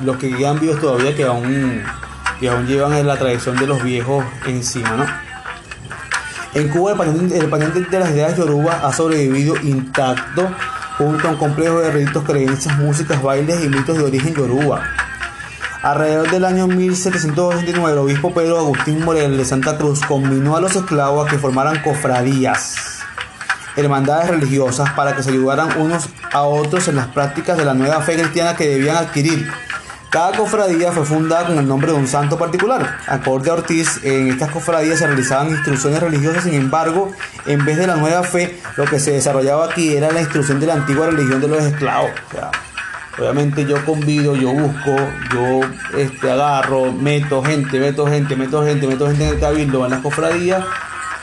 [0.02, 1.82] los que han vivos todavía que aún,
[2.38, 5.25] que aún llevan la tradición de los viejos encima, ¿no?
[6.56, 10.50] En Cuba el panel, de las ideas yoruba ha sobrevivido intacto
[10.96, 14.82] junto a un complejo de ritos, creencias, músicas, bailes y mitos de origen yoruba.
[15.82, 20.74] Alrededor del año 1789, el obispo Pedro Agustín Morel de Santa Cruz combinó a los
[20.74, 23.02] esclavos a que formaran cofradías,
[23.76, 28.00] hermandades religiosas, para que se ayudaran unos a otros en las prácticas de la nueva
[28.00, 29.46] fe cristiana que debían adquirir
[30.10, 32.98] cada cofradía fue fundada con el nombre de un santo particular.
[33.06, 37.10] Acorde a Ortiz, en estas cofradías se realizaban instrucciones religiosas, sin embargo,
[37.46, 40.66] en vez de la nueva fe, lo que se desarrollaba aquí era la instrucción de
[40.66, 42.10] la antigua religión de los esclavos.
[43.18, 44.96] obviamente yo convido, yo busco,
[45.32, 45.60] yo
[45.98, 50.00] este, agarro, meto gente, meto gente, meto gente, meto gente en el cabildo, en las
[50.00, 50.64] cofradías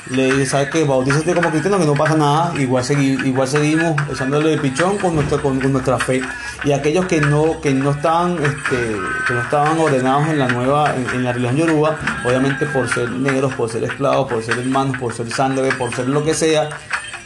[0.10, 0.84] le dice, ¿sabes qué?
[0.84, 2.84] Bautízate como cristiano que no pasa nada, igual,
[3.26, 6.22] igual seguimos echándole pichón con nuestra, con, nuestra fe.
[6.66, 10.94] Y aquellos que no, que no estaban, este, que no estaban ordenados en la nueva,
[10.96, 15.14] en, la religión yoruba, obviamente por ser negros, por ser esclavos, por ser hermanos, por
[15.14, 16.70] ser sangre, por ser lo que sea,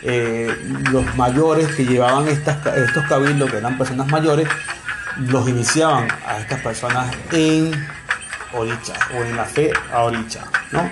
[0.03, 0.55] eh,
[0.91, 4.47] los mayores que llevaban estas, estos cabildos, que eran personas mayores,
[5.17, 7.71] los iniciaban a estas personas en
[8.53, 10.89] oricha o en la fe a oricha, ¿no?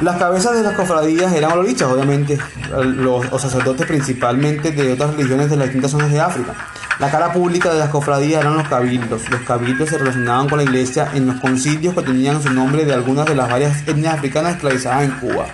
[0.00, 2.38] Las cabezas de las cofradías eran olorichas, obviamente,
[2.70, 6.54] los, sacerdotes principalmente de otras religiones de las distintas zonas de África.
[7.00, 9.28] La cara pública de las cofradías eran los cabildos.
[9.28, 12.94] Los cabildos se relacionaban con la iglesia en los concilios que tenían su nombre de
[12.94, 15.46] algunas de las varias etnias africanas esclavizadas en Cuba.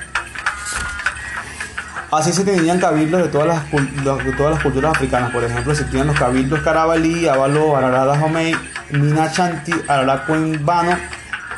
[2.13, 3.65] Así se tenían cabildos de todas las,
[4.63, 5.31] culturas africanas.
[5.33, 8.55] Por ejemplo, existían los cabildos Carabalí, Avalo, Ararada Homey,
[8.91, 10.27] Mina Chanti, Arara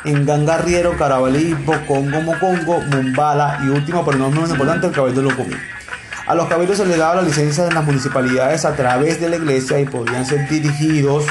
[0.07, 1.53] en Gangarriero, Carabalí,
[1.87, 5.55] Congo, Mocongo, Mumbala y último, pero no menos importante, el Cabildo Locomí.
[6.27, 9.37] A los cabildos se les daba la licencia en las municipalidades a través de la
[9.37, 11.25] iglesia y podían ser dirigidos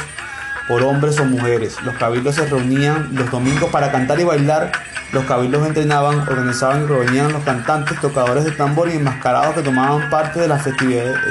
[0.69, 1.77] por hombres o mujeres.
[1.83, 4.73] Los cabildos se reunían los domingos para cantar y bailar.
[5.13, 10.09] Los cabildos entrenaban, organizaban y reunían los cantantes, tocadores de tambor y enmascarados que tomaban
[10.09, 11.27] parte de, las festivales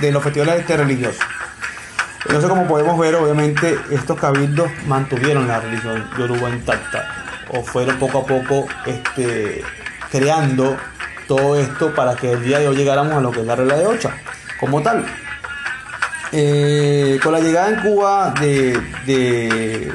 [0.00, 1.20] de los festivales religiosos.
[2.30, 7.04] Entonces, como podemos ver, obviamente estos cabildos mantuvieron la religión yoruba intacta
[7.48, 9.64] o fueron poco a poco este,
[10.12, 10.76] creando
[11.26, 13.76] todo esto para que el día de hoy llegáramos a lo que es la regla
[13.76, 14.10] de Ocha,
[14.60, 15.04] como tal.
[16.30, 19.92] Eh, con la llegada en Cuba de, de,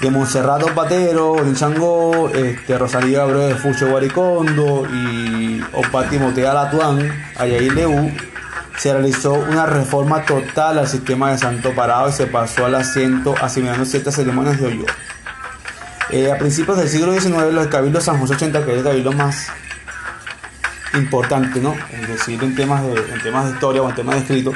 [0.00, 8.12] de Patero, Changó, este, Rosalía Abreu de Fucho Guaricondo y Opati Motea Latuán, Ayair Leú,
[8.82, 13.32] se realizó una reforma total al sistema de Santo Parado y se pasó al asiento
[13.40, 14.86] asimilando ciertas ceremonias de hoyo.
[16.10, 19.12] Eh, a principios del siglo XIX, los cabildos San José 80, que es el cabildo
[19.12, 19.46] más
[20.94, 21.76] importante, ¿no?
[21.92, 24.52] Es decir, en temas de, en temas de historia o en temas de escrito,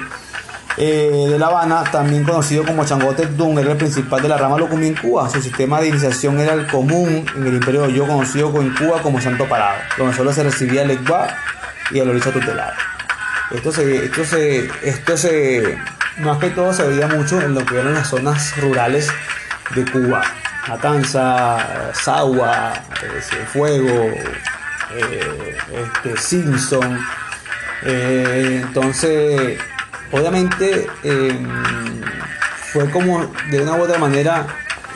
[0.77, 4.59] eh, de La Habana, también conocido como Changote Dun, era el principal de la rama
[4.59, 5.31] Locumí en Cuba.
[5.31, 9.01] Su sistema de iniciación era el común en el Imperio de Hoyo, conocido en Cuba
[9.03, 11.29] como Santo Parado, donde solo se recibía el Ekba
[11.93, 12.96] y el Orisa tutelar.
[13.51, 15.79] Esto se, esto se, esto se,
[16.19, 19.09] más que todo se veía mucho en lo que eran las zonas rurales
[19.75, 20.23] de Cuba.
[20.69, 24.11] Matanza, Sagua, eh, Fuego,
[24.97, 26.99] eh, este, Simpson.
[27.83, 29.61] Eh, entonces,
[30.11, 32.01] obviamente, em,
[32.73, 34.47] fue como de una u otra manera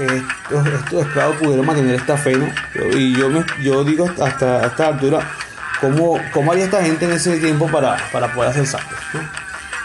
[0.00, 2.48] estos, esclavos pudieron mantener esta fe, ¿no?
[2.96, 5.20] Y yo, me, yo digo hasta esta altura,
[5.80, 8.98] ¿Cómo, cómo haría esta gente en ese tiempo para, para poder hacer saltos?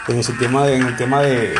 [0.08, 1.54] En, ese tema de, en el tema de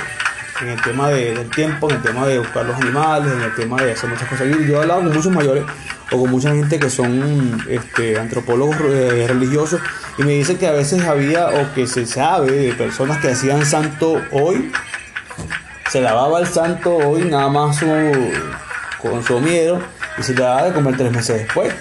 [0.61, 3.83] en el tema del tiempo, en el tema de buscar los animales, en el tema
[3.83, 4.47] de hacer muchas cosas.
[4.49, 5.65] Yo he hablado con muchos mayores
[6.11, 9.81] o con mucha gente que son este, antropólogos eh, religiosos
[10.17, 13.67] y me dicen que a veces había o que se sabe de personas que hacían
[13.67, 14.73] santo hoy,
[15.91, 17.79] se lavaba el santo hoy nada más
[19.03, 19.81] con su miedo
[20.19, 21.75] y se le daba de comer tres meses después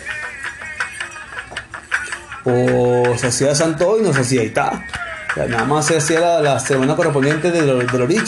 [2.46, 4.86] o se hacía santo y no se hacía está
[5.36, 8.24] nada más se hacía la, semana correspondiente de, lo, de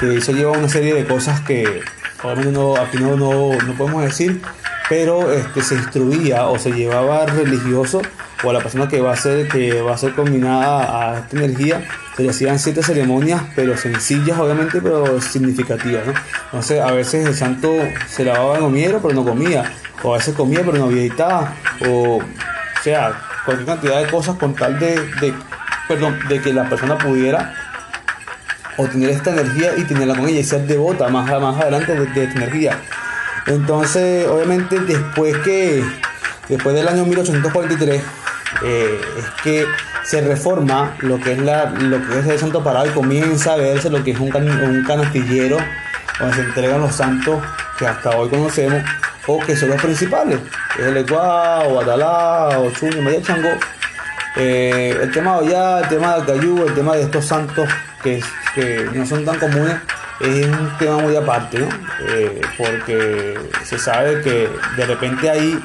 [0.00, 1.80] que eso lleva una serie de cosas que
[2.22, 4.40] obviamente no, aquí no, no, podemos decir,
[4.88, 8.02] pero este, se instruía o se llevaba religioso
[8.44, 11.36] o a la persona que va a ser, que va a ser combinada a esta
[11.36, 11.86] energía,
[12.16, 16.12] se le hacían ciertas ceremonias, pero sencillas obviamente, pero significativas, ¿no?
[16.46, 17.72] Entonces a veces el santo
[18.08, 21.54] se lavaba en comiera, pero no comía, o a veces comía, pero no meditaba,
[21.88, 22.20] o,
[22.82, 23.12] o sea,
[23.44, 25.32] cualquier cantidad de cosas con tal de, de,
[25.86, 27.54] perdón, de que la persona pudiera
[28.76, 32.38] obtener esta energía y tenerla con ella y ser devota más, más adelante de, esta
[32.38, 32.76] energía.
[33.46, 35.84] Entonces, obviamente, después que
[36.48, 38.02] después del año 1843
[38.64, 39.64] eh, es que
[40.02, 43.58] se reforma lo que es la lo que es el Santo Parado y comienza a
[43.58, 45.58] verse lo que es un, can, un canastillero
[46.18, 47.40] donde se entregan los santos
[47.78, 48.82] que hasta hoy conocemos
[49.26, 50.38] o que son los principales,
[50.78, 53.50] es el Ecuá, o Atalá, o Chuño, María Chango.
[54.36, 57.68] Eh, el tema de Ollá, el tema de Cayú, el tema de estos santos
[58.02, 58.22] que,
[58.54, 59.76] que no son tan comunes
[60.20, 61.68] es un tema muy aparte, ¿no?
[62.08, 65.58] Eh, porque se sabe que de repente ahí,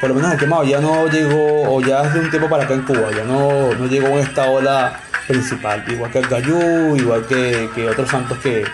[0.00, 2.74] por lo menos el tema ya no llegó, o ya hace un tiempo para acá
[2.74, 7.26] en Cuba, ya no, no llegó en esta ola principal, igual que el Gayú, igual
[7.26, 8.64] que, que otros santos que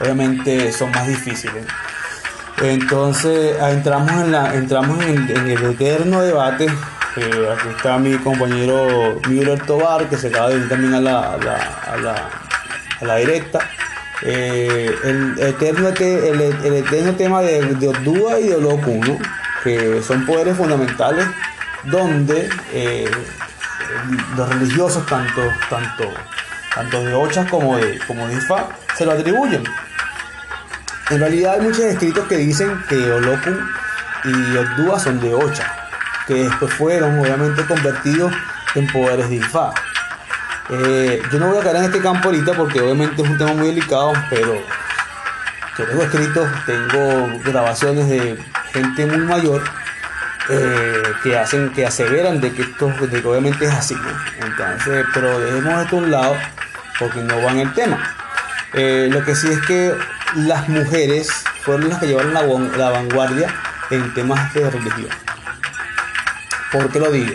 [0.00, 1.64] obviamente son más difíciles.
[2.62, 6.66] Entonces entramos en, la, entramos en, en el eterno debate.
[7.16, 11.34] Eh, aquí está mi compañero Müller Tobar, que se acaba de ir también a la,
[11.34, 12.30] a la, a la,
[13.00, 13.60] a la directa.
[14.22, 19.18] Eh, el, eterno te, el, el, eterno tema de, de Ordúa y de Olokun, ¿no?
[19.62, 21.26] que son poderes fundamentales
[21.84, 23.10] donde eh,
[24.36, 26.12] los religiosos, tanto, tanto,
[26.74, 29.64] tanto de Ochas como de, como de Ifá, se lo atribuyen.
[31.10, 33.58] En realidad hay muchos escritos que dicen que Olokun
[34.24, 35.74] y Ordúa son de Ocha,
[36.26, 38.32] que después fueron obviamente convertidos
[38.74, 39.72] en poderes de Ifá.
[40.70, 43.54] Eh, yo no voy a caer en este campo ahorita porque obviamente es un tema
[43.54, 44.62] muy delicado, pero
[45.78, 48.36] yo tengo escritos, tengo grabaciones de
[48.74, 49.62] gente muy mayor
[50.50, 53.96] eh, que hacen, que aseveran de que esto, de que obviamente es así.
[54.40, 56.36] Entonces, pero dejemos esto a un lado
[56.98, 57.98] porque no va en el tema.
[58.74, 59.94] Eh, lo que sí es que
[60.36, 61.30] las mujeres
[61.62, 62.42] fueron las que llevaron la,
[62.76, 63.54] la vanguardia
[63.90, 65.08] en temas de religión.
[66.70, 67.34] ¿Por qué lo digo?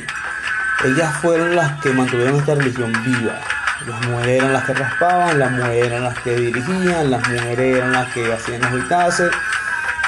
[0.86, 3.40] Ellas fueron las que mantuvieron esta religión viva.
[3.88, 7.92] Las mujeres eran las que raspaban, las mujeres eran las que dirigían, las mujeres eran
[7.92, 9.32] las que hacían los ritaces.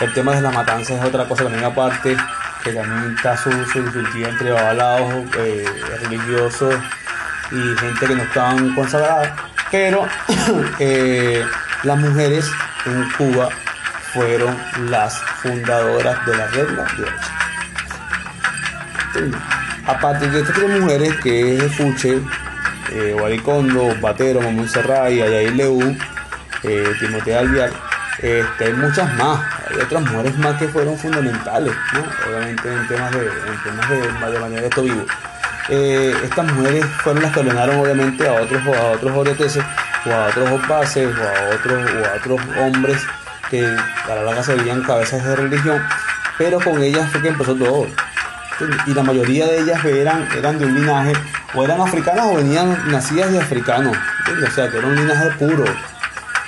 [0.02, 2.16] El tema de la matanza es otra cosa también aparte,
[2.64, 5.66] que también está su, su entre babalaos eh,
[6.04, 6.76] religiosos
[7.52, 9.32] y gente que no estaban consagradas.
[9.72, 10.06] Pero
[10.80, 11.44] eh,
[11.84, 12.50] las mujeres
[12.86, 13.50] en Cuba
[14.14, 14.58] fueron
[14.90, 17.32] las fundadoras de la regla de ocho.
[19.88, 22.20] Aparte de estas tres mujeres, que es Fuche,
[22.92, 25.96] eh, Guaricondo, Batero, Mamón Serray, Ayair Leú,
[26.64, 27.72] eh, Timoteo Alviar,
[28.20, 32.04] este, hay muchas más, hay otras mujeres más que fueron fundamentales, ¿no?
[32.28, 35.06] obviamente en temas de, en temas de, de manera de vivo.
[35.68, 39.64] Eh, estas mujeres fueron las que ordenaron obviamente a otros a otros oreteses
[40.06, 43.02] o a otros bases o a otros o a otros hombres
[43.50, 45.82] que a la larga se veían cabezas de religión,
[46.38, 47.88] pero con ellas fue que empezó todo.
[48.88, 51.14] Y la mayoría de ellas eran, eran de un linaje,
[51.54, 53.96] o eran africanas o venían nacidas de africanos,
[54.28, 55.66] o sea que era un linaje puro.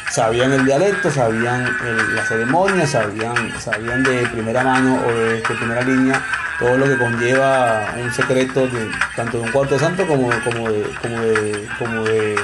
[0.09, 5.81] Sabían el dialecto, sabían el, la ceremonia, sabían, sabían de primera mano o de, primera
[5.81, 6.21] línea
[6.59, 8.67] todo lo que conlleva un secreto
[9.15, 12.35] tanto de un cuarto santo como, de, como, de, como de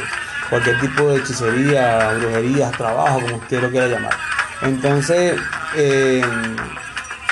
[0.49, 4.13] cualquier tipo de hechicería, brujería, trabajo, como usted lo quiera llamar.
[4.61, 5.39] Entonces,
[5.75, 6.23] eh,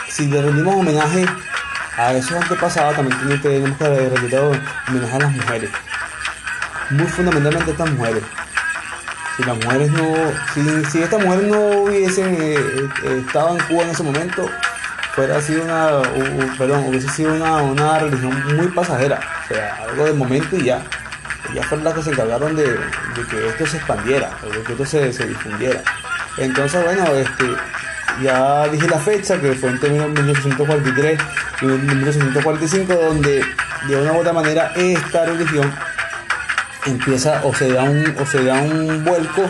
[0.09, 1.25] si le rendimos homenaje
[1.97, 5.69] a esos antepasados, también tenemos que rendir homenaje a las mujeres.
[6.89, 8.23] Muy fundamentalmente a estas mujeres.
[9.37, 10.13] Si las mujeres no,
[10.53, 12.55] si, si estas mujeres no hubiesen eh,
[13.03, 14.49] eh, estado en Cuba en ese momento,
[15.13, 16.01] fuera sido una,
[16.57, 20.83] perdón, hubiese sido una, una religión muy pasajera, o sea, algo de momento y ya.
[21.49, 22.79] Ellas fueron las que se encargaron de,
[23.29, 25.81] que esto se expandiera, de que esto se, se, difundiera.
[26.37, 27.45] Entonces, bueno, este,
[28.21, 31.19] ya dije la fecha, que fue entre 1843
[31.61, 33.43] y 1845, donde
[33.87, 35.73] de una u otra manera esta religión
[36.85, 39.49] empieza o se da un, o se da un vuelco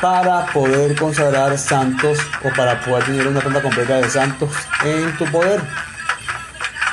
[0.00, 4.50] para poder consagrar santos o para poder tener una tanda completa de santos
[4.84, 5.60] en tu poder.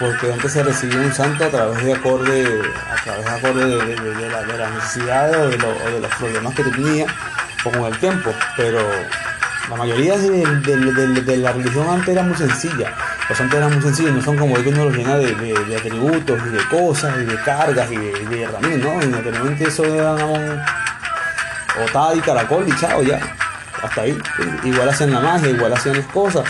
[0.04, 4.16] Porque antes se recibía un santo a través de acorde, a través de, de, de,
[4.16, 7.10] de, la, de las necesidades o de, los problemas que tú tenías
[7.64, 8.34] con el tiempo.
[8.58, 8.80] Pero
[9.70, 12.93] la mayoría de, la religión antes era muy sencilla.
[13.30, 16.38] Los santos eran muy sencillos, no son como hoy que uno los llena de, atributos
[16.47, 19.04] y de cosas y de cargas y de, herramientas, ¿no?
[19.04, 20.62] Inmediatamente eso era un
[21.80, 23.22] o y caracol y chao ya.
[23.82, 24.18] Hasta ahí.
[24.66, 26.43] Igual hacían la magia, igual hacían las cosas.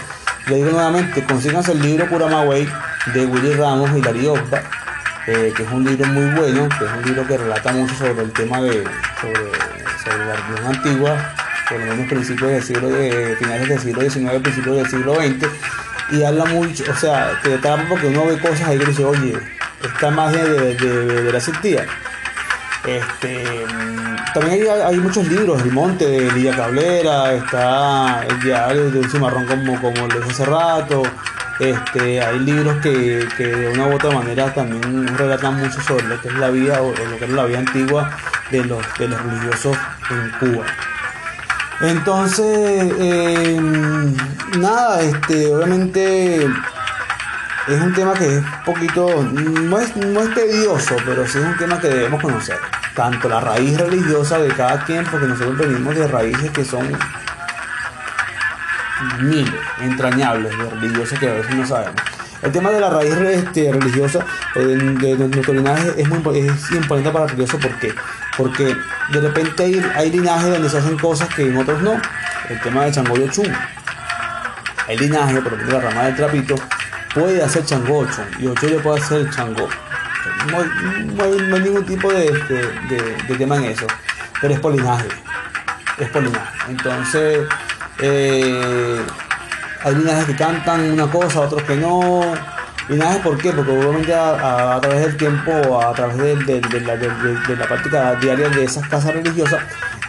[0.48, 2.68] Le digo nuevamente, consíganse el libro Curamagüey
[3.08, 4.36] de Willy Ramos y Darío
[5.26, 8.24] eh, que es un libro muy bueno, que es un libro que relata mucho sobre
[8.24, 8.84] el tema de
[9.22, 11.34] sobre, la religión antigua,
[11.70, 15.48] por lo menos principios del siglo de, finales del siglo XIX, principios del siglo XX,
[16.12, 19.38] y habla mucho, o sea, te trata porque uno ve cosas ahí que dice, oye,
[19.82, 21.86] esta magia de, de, la sentía.
[22.86, 23.66] Este,
[24.34, 29.46] también hay, muchos libros, El Monte de Lidia Cablera, está el diario de un cimarrón
[29.46, 31.04] como, como lo hace rato,
[31.60, 36.28] este, hay libros que, de una u otra manera también relatan mucho sobre lo que
[36.30, 38.10] es la vida o, lo que es la vida antigua
[38.52, 39.78] de los, de los religiosos
[40.10, 40.66] en Cuba.
[41.82, 44.16] Entonces, em,
[44.60, 46.46] nada, este, obviamente
[47.68, 51.46] es un tema que es un poquito, no es, no es tedioso, pero sí es
[51.46, 52.58] un tema que debemos conocer.
[52.96, 56.88] Tanto la raíz religiosa de cada quien, porque nosotros venimos de raíces que son
[59.20, 62.02] mil entrañables de religiosos que a veces no sabemos.
[62.44, 64.26] El tema de la raíz este, religiosa
[64.56, 67.58] eh, de, nuestro linaje es muy es importante para el religioso.
[67.58, 67.94] ¿Por qué?
[68.38, 68.76] Porque
[69.14, 71.94] de repente hay, hay linajes donde se hacen cosas que en otros no.
[72.50, 73.48] El tema de Chango y Ochun.
[74.88, 76.56] Hay linaje, por ejemplo, la rama del trapito
[77.14, 78.06] puede hacer Chango
[78.40, 79.70] y Ocho le puede hacer Chango.
[80.52, 82.30] No hay, ningún tipo de,
[83.28, 83.88] de, tema en eso.
[84.42, 85.08] Pero es por linaje.
[85.98, 86.58] Es por linaje.
[86.70, 87.48] Entonces
[88.00, 89.02] eh,
[89.84, 92.34] hay linajes que cantan una cosa, otros que no.
[92.90, 93.52] Linajes, ¿por qué?
[93.52, 96.62] Porque obviamente a, través del tiempo, a través de,
[97.58, 99.62] la, práctica diaria de esas casas religiosas,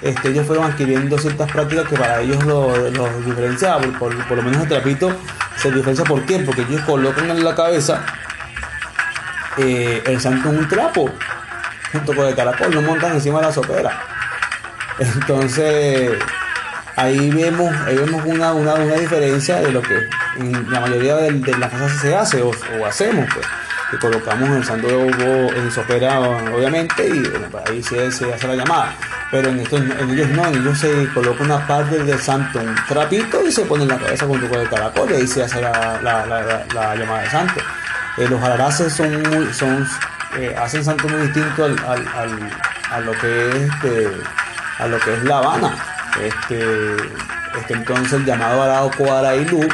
[0.03, 3.99] este, ellos fueron adquiriendo ciertas prácticas que para ellos los lo.
[3.99, 5.17] Por, lo menos el trapito
[5.57, 6.41] se diferencia, ¿por qué?
[6.41, 8.05] Porque ellos colocan en la cabeza
[9.57, 11.11] eh, el santo en un trapo,
[11.93, 14.03] junto con el caracol, lo montan encima de la sopera.
[14.99, 16.19] Entonces
[16.97, 21.59] ahí vemos, ahí vemos una, una, una diferencia de lo que en la mayoría de,
[21.59, 22.53] las casas se hace o,
[22.87, 23.47] hacemos, pues,
[23.91, 27.21] que colocamos el de en sopera, obviamente, y
[27.51, 28.95] pues, ahí se, hace la llamada.
[29.31, 32.75] Pero en, estos, en ellos no, en ellos se coloca una parte del santo, un
[32.89, 35.61] trapito, y se pone en la cabeza junto con el caracol, y ahí se hace
[35.61, 37.61] la, la, llamada de santo.
[38.17, 39.87] Eh, los alaraces son
[40.37, 42.51] eh, hacen santo muy distinto al, al,
[42.91, 44.11] a lo que es este,
[44.79, 46.97] a lo que es La Habana este,
[47.59, 49.67] este entonces llamado Arauco Arailú,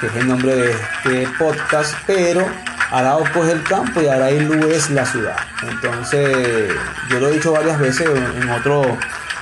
[0.00, 2.46] que es el nombre de este podcast, pero
[2.90, 5.36] Arauco es el campo y Arailú es la ciudad.
[5.68, 6.74] Entonces,
[7.08, 8.96] yo lo he dicho varias veces en otro,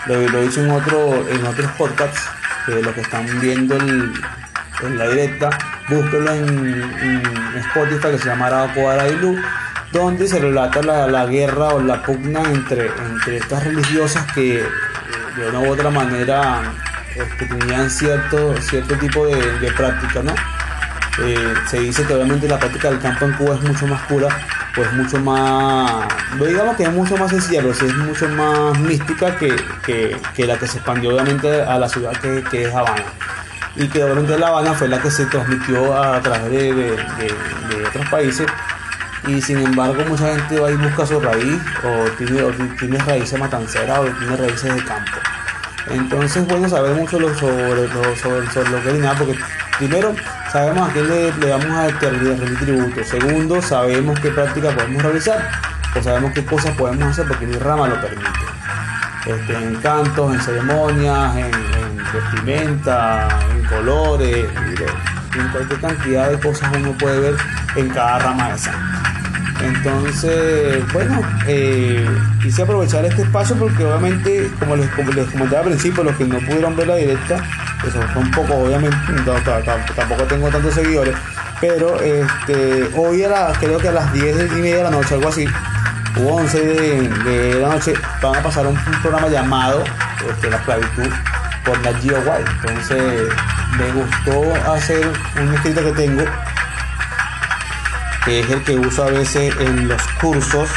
[0.06, 2.28] lo, he dicho en otro, en otros podcasts,
[2.66, 5.50] que los que están viendo en la directa,
[5.88, 7.22] búsquenlo en,
[7.54, 9.36] Spotify que se llama Arauco Arailú
[9.92, 14.64] donde se relata la, la, guerra o la pugna entre, entre estas religiosas que
[15.36, 16.62] de una u otra manera
[17.14, 20.34] este, tenían cierto, cierto tipo de, práctica, ¿no?
[21.24, 24.28] Eh, se dice que obviamente la práctica del campo en Cuba es mucho más pura,
[24.74, 26.06] pues mucho más,
[26.36, 29.54] no digamos que es mucho más sencilla, pero es mucho más mística que,
[30.38, 33.04] la que se expandió obviamente a la ciudad que, es Habana.
[33.76, 38.46] Y que obviamente La Habana fue la que se transmitió a través de otros países
[39.26, 44.04] y sin embargo mucha gente va y busca su raíz o tiene, raíces matancera o
[44.04, 45.12] tiene raíces de campo.
[45.88, 49.38] Entonces bueno saber mucho lo sobre, lo, sobre, lo que es nada porque
[49.78, 50.14] primero
[50.52, 55.50] sabemos a quién le, vamos a rendir tributo, segundo sabemos qué práctica podemos realizar
[55.98, 58.30] o sabemos qué cosas podemos hacer porque mi rama lo permite.
[59.26, 61.50] Este, en cantos, en ceremonias, en,
[62.12, 64.46] vestimenta, en colores,
[65.34, 67.36] en cualquier cantidad de cosas uno puede ver
[67.76, 69.03] en cada rama de sangre.
[69.64, 72.06] Entonces, bueno, eh,
[72.42, 76.76] quise aprovechar este espacio porque obviamente, como les, comentaba al principio, los que no pudieron
[76.76, 77.36] ver la directa,
[77.86, 78.96] eso fue un poco, obviamente,
[79.96, 81.14] tampoco tengo tantos seguidores,
[81.60, 85.28] pero este, hoy a creo que a las 10 y media de la noche, algo
[85.28, 85.46] así,
[86.22, 89.82] o 11 de, la noche, van a pasar un, programa llamado
[90.28, 91.08] este, La Clavitud
[91.64, 92.50] por la Geo White.
[92.60, 93.28] Entonces,
[93.78, 95.06] me gustó hacer
[95.40, 96.24] un escrito que tengo
[98.24, 100.68] que es el que uso a veces en los cursos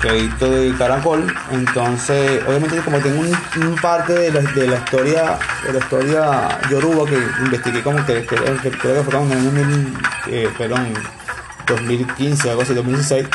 [0.00, 1.26] crédito de Caracol.
[1.50, 7.08] Entonces, obviamente como tengo un, parte de la, de la, historia de la historia yoruba
[7.08, 9.98] que investigué como que, creo que fue como en
[10.28, 10.94] eh, perdón,
[11.66, 13.26] 2015, algo así, 2016,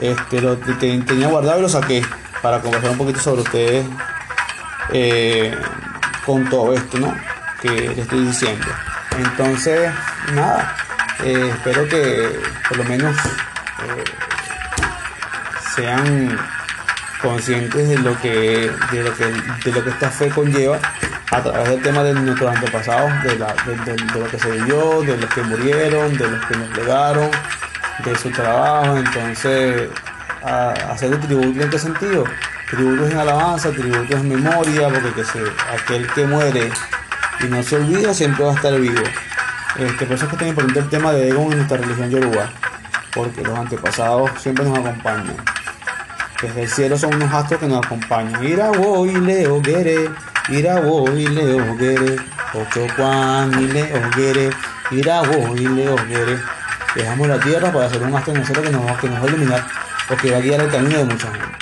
[0.00, 2.04] este, lo que tenía guardado y lo saqué
[2.42, 3.86] para conversar un poquito sobre ustedes
[4.92, 5.54] eh,
[6.24, 7.14] con todo esto, ¿no?
[7.60, 8.66] Que les estoy diciendo.
[9.18, 9.90] Entonces,
[10.34, 10.74] nada,
[11.24, 14.04] eh, espero que por lo menos eh,
[15.74, 16.38] sean
[17.20, 20.78] conscientes de lo que de lo que de lo que esta fe conlleva
[21.30, 23.54] a través del tema de nuestros antepasados, de, la,
[23.84, 27.30] de, lo que se vivió, de los que murieron, de los que nos legaron,
[28.04, 28.96] de su trabajo.
[28.96, 29.90] Entonces,
[30.42, 32.24] hacer el tributo en qué sentido?
[32.68, 35.22] Tributo en alabanza, tributo en memoria, porque
[35.72, 36.70] aquel que muere
[37.40, 39.02] y no se olvida siempre va a estar vivo.
[39.80, 42.10] Este, por eso es que es tan importante el tema de ego en nuestra religión
[42.10, 42.50] yoruba,
[43.14, 45.36] porque los antepasados siempre nos acompañan.
[46.42, 48.44] Desde el cielo son unos astros que nos acompañan.
[48.44, 48.72] Ira
[49.06, 50.10] y leo gere,
[50.50, 50.82] ira
[51.16, 52.16] y leo gere,
[52.52, 54.50] ocho Juan y leo gere,
[54.90, 55.22] ira
[55.56, 55.96] y leo.
[56.94, 59.28] Dejamos la tierra para hacer un astro en cielo que nos, que nos va a
[59.28, 59.66] iluminar
[60.10, 61.59] o que va a guiar el camino de mucha gente.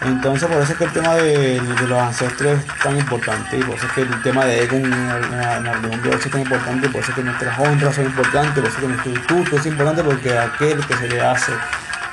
[0.00, 3.74] Entonces, por eso es que el tema de, los ancestros es tan importante y por
[3.74, 7.00] eso es que el tema de ego en la religión de es tan importante, por
[7.00, 10.04] eso es que nuestras honras son importantes, por eso es que nuestro culto es importante
[10.04, 11.52] porque aquel que se le hace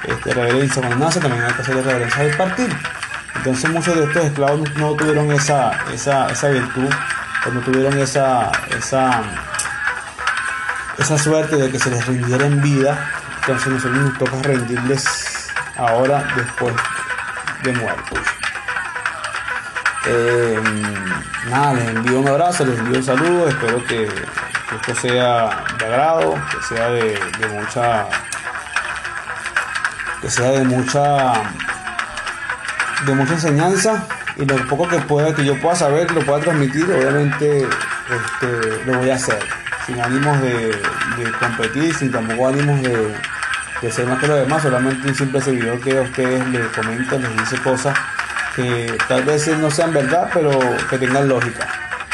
[0.07, 2.75] este, reverencia cuando nace también hay que hacerle reverencia al partir.
[3.35, 6.89] Entonces, muchos de estos esclavos no, tuvieron esa, esa, esa virtud
[7.45, 9.21] o no tuvieron esa, esa,
[10.97, 13.11] esa suerte de que se les rindiera en vida.
[13.41, 16.73] Entonces, nosotros nos toca rendirles ahora después
[17.65, 18.19] de muertos.
[20.07, 20.61] Eh,
[21.49, 26.35] nada, les envío un abrazo, les envío un saludo, espero que, esto sea de agrado,
[26.51, 27.19] que sea de,
[27.51, 28.07] mucha
[30.21, 31.33] que sea de mucha
[33.05, 34.07] de mucha enseñanza
[34.37, 37.67] y lo poco que pueda que yo pueda saber lo pueda transmitir obviamente
[38.09, 39.39] este, lo voy a hacer
[39.85, 40.69] sin ánimos de,
[41.17, 43.15] de competir sin tampoco ánimos de,
[43.81, 47.17] que ser más que lo demás, solamente un simple seguidor que a ustedes les comenta,
[47.17, 47.95] les dice cosas
[48.55, 50.51] que tal vez no sean verdad, pero
[50.89, 51.67] que tengan lógica.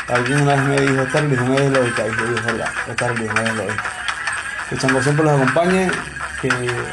[0.07, 3.47] Alguien una vez me dijo, esta religión es lógica, y yo dije, verdad, esta religión
[3.47, 3.84] es lógica.
[4.70, 5.91] Que Chango siempre los acompañe,
[6.41, 6.49] que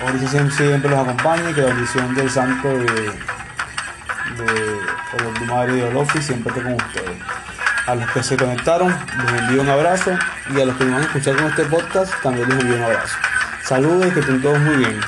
[0.06, 3.12] Origen siempre los acompañe, que la bendición del santo de,
[4.36, 7.16] de Madre de Olofi siempre esté con ustedes.
[7.86, 8.94] A los que se conectaron,
[9.24, 10.10] les envío un abrazo
[10.54, 12.82] y a los que me van a escuchar con este podcast, también les envío un
[12.82, 13.16] abrazo.
[13.68, 14.98] Saludos y que estén todos muy bien.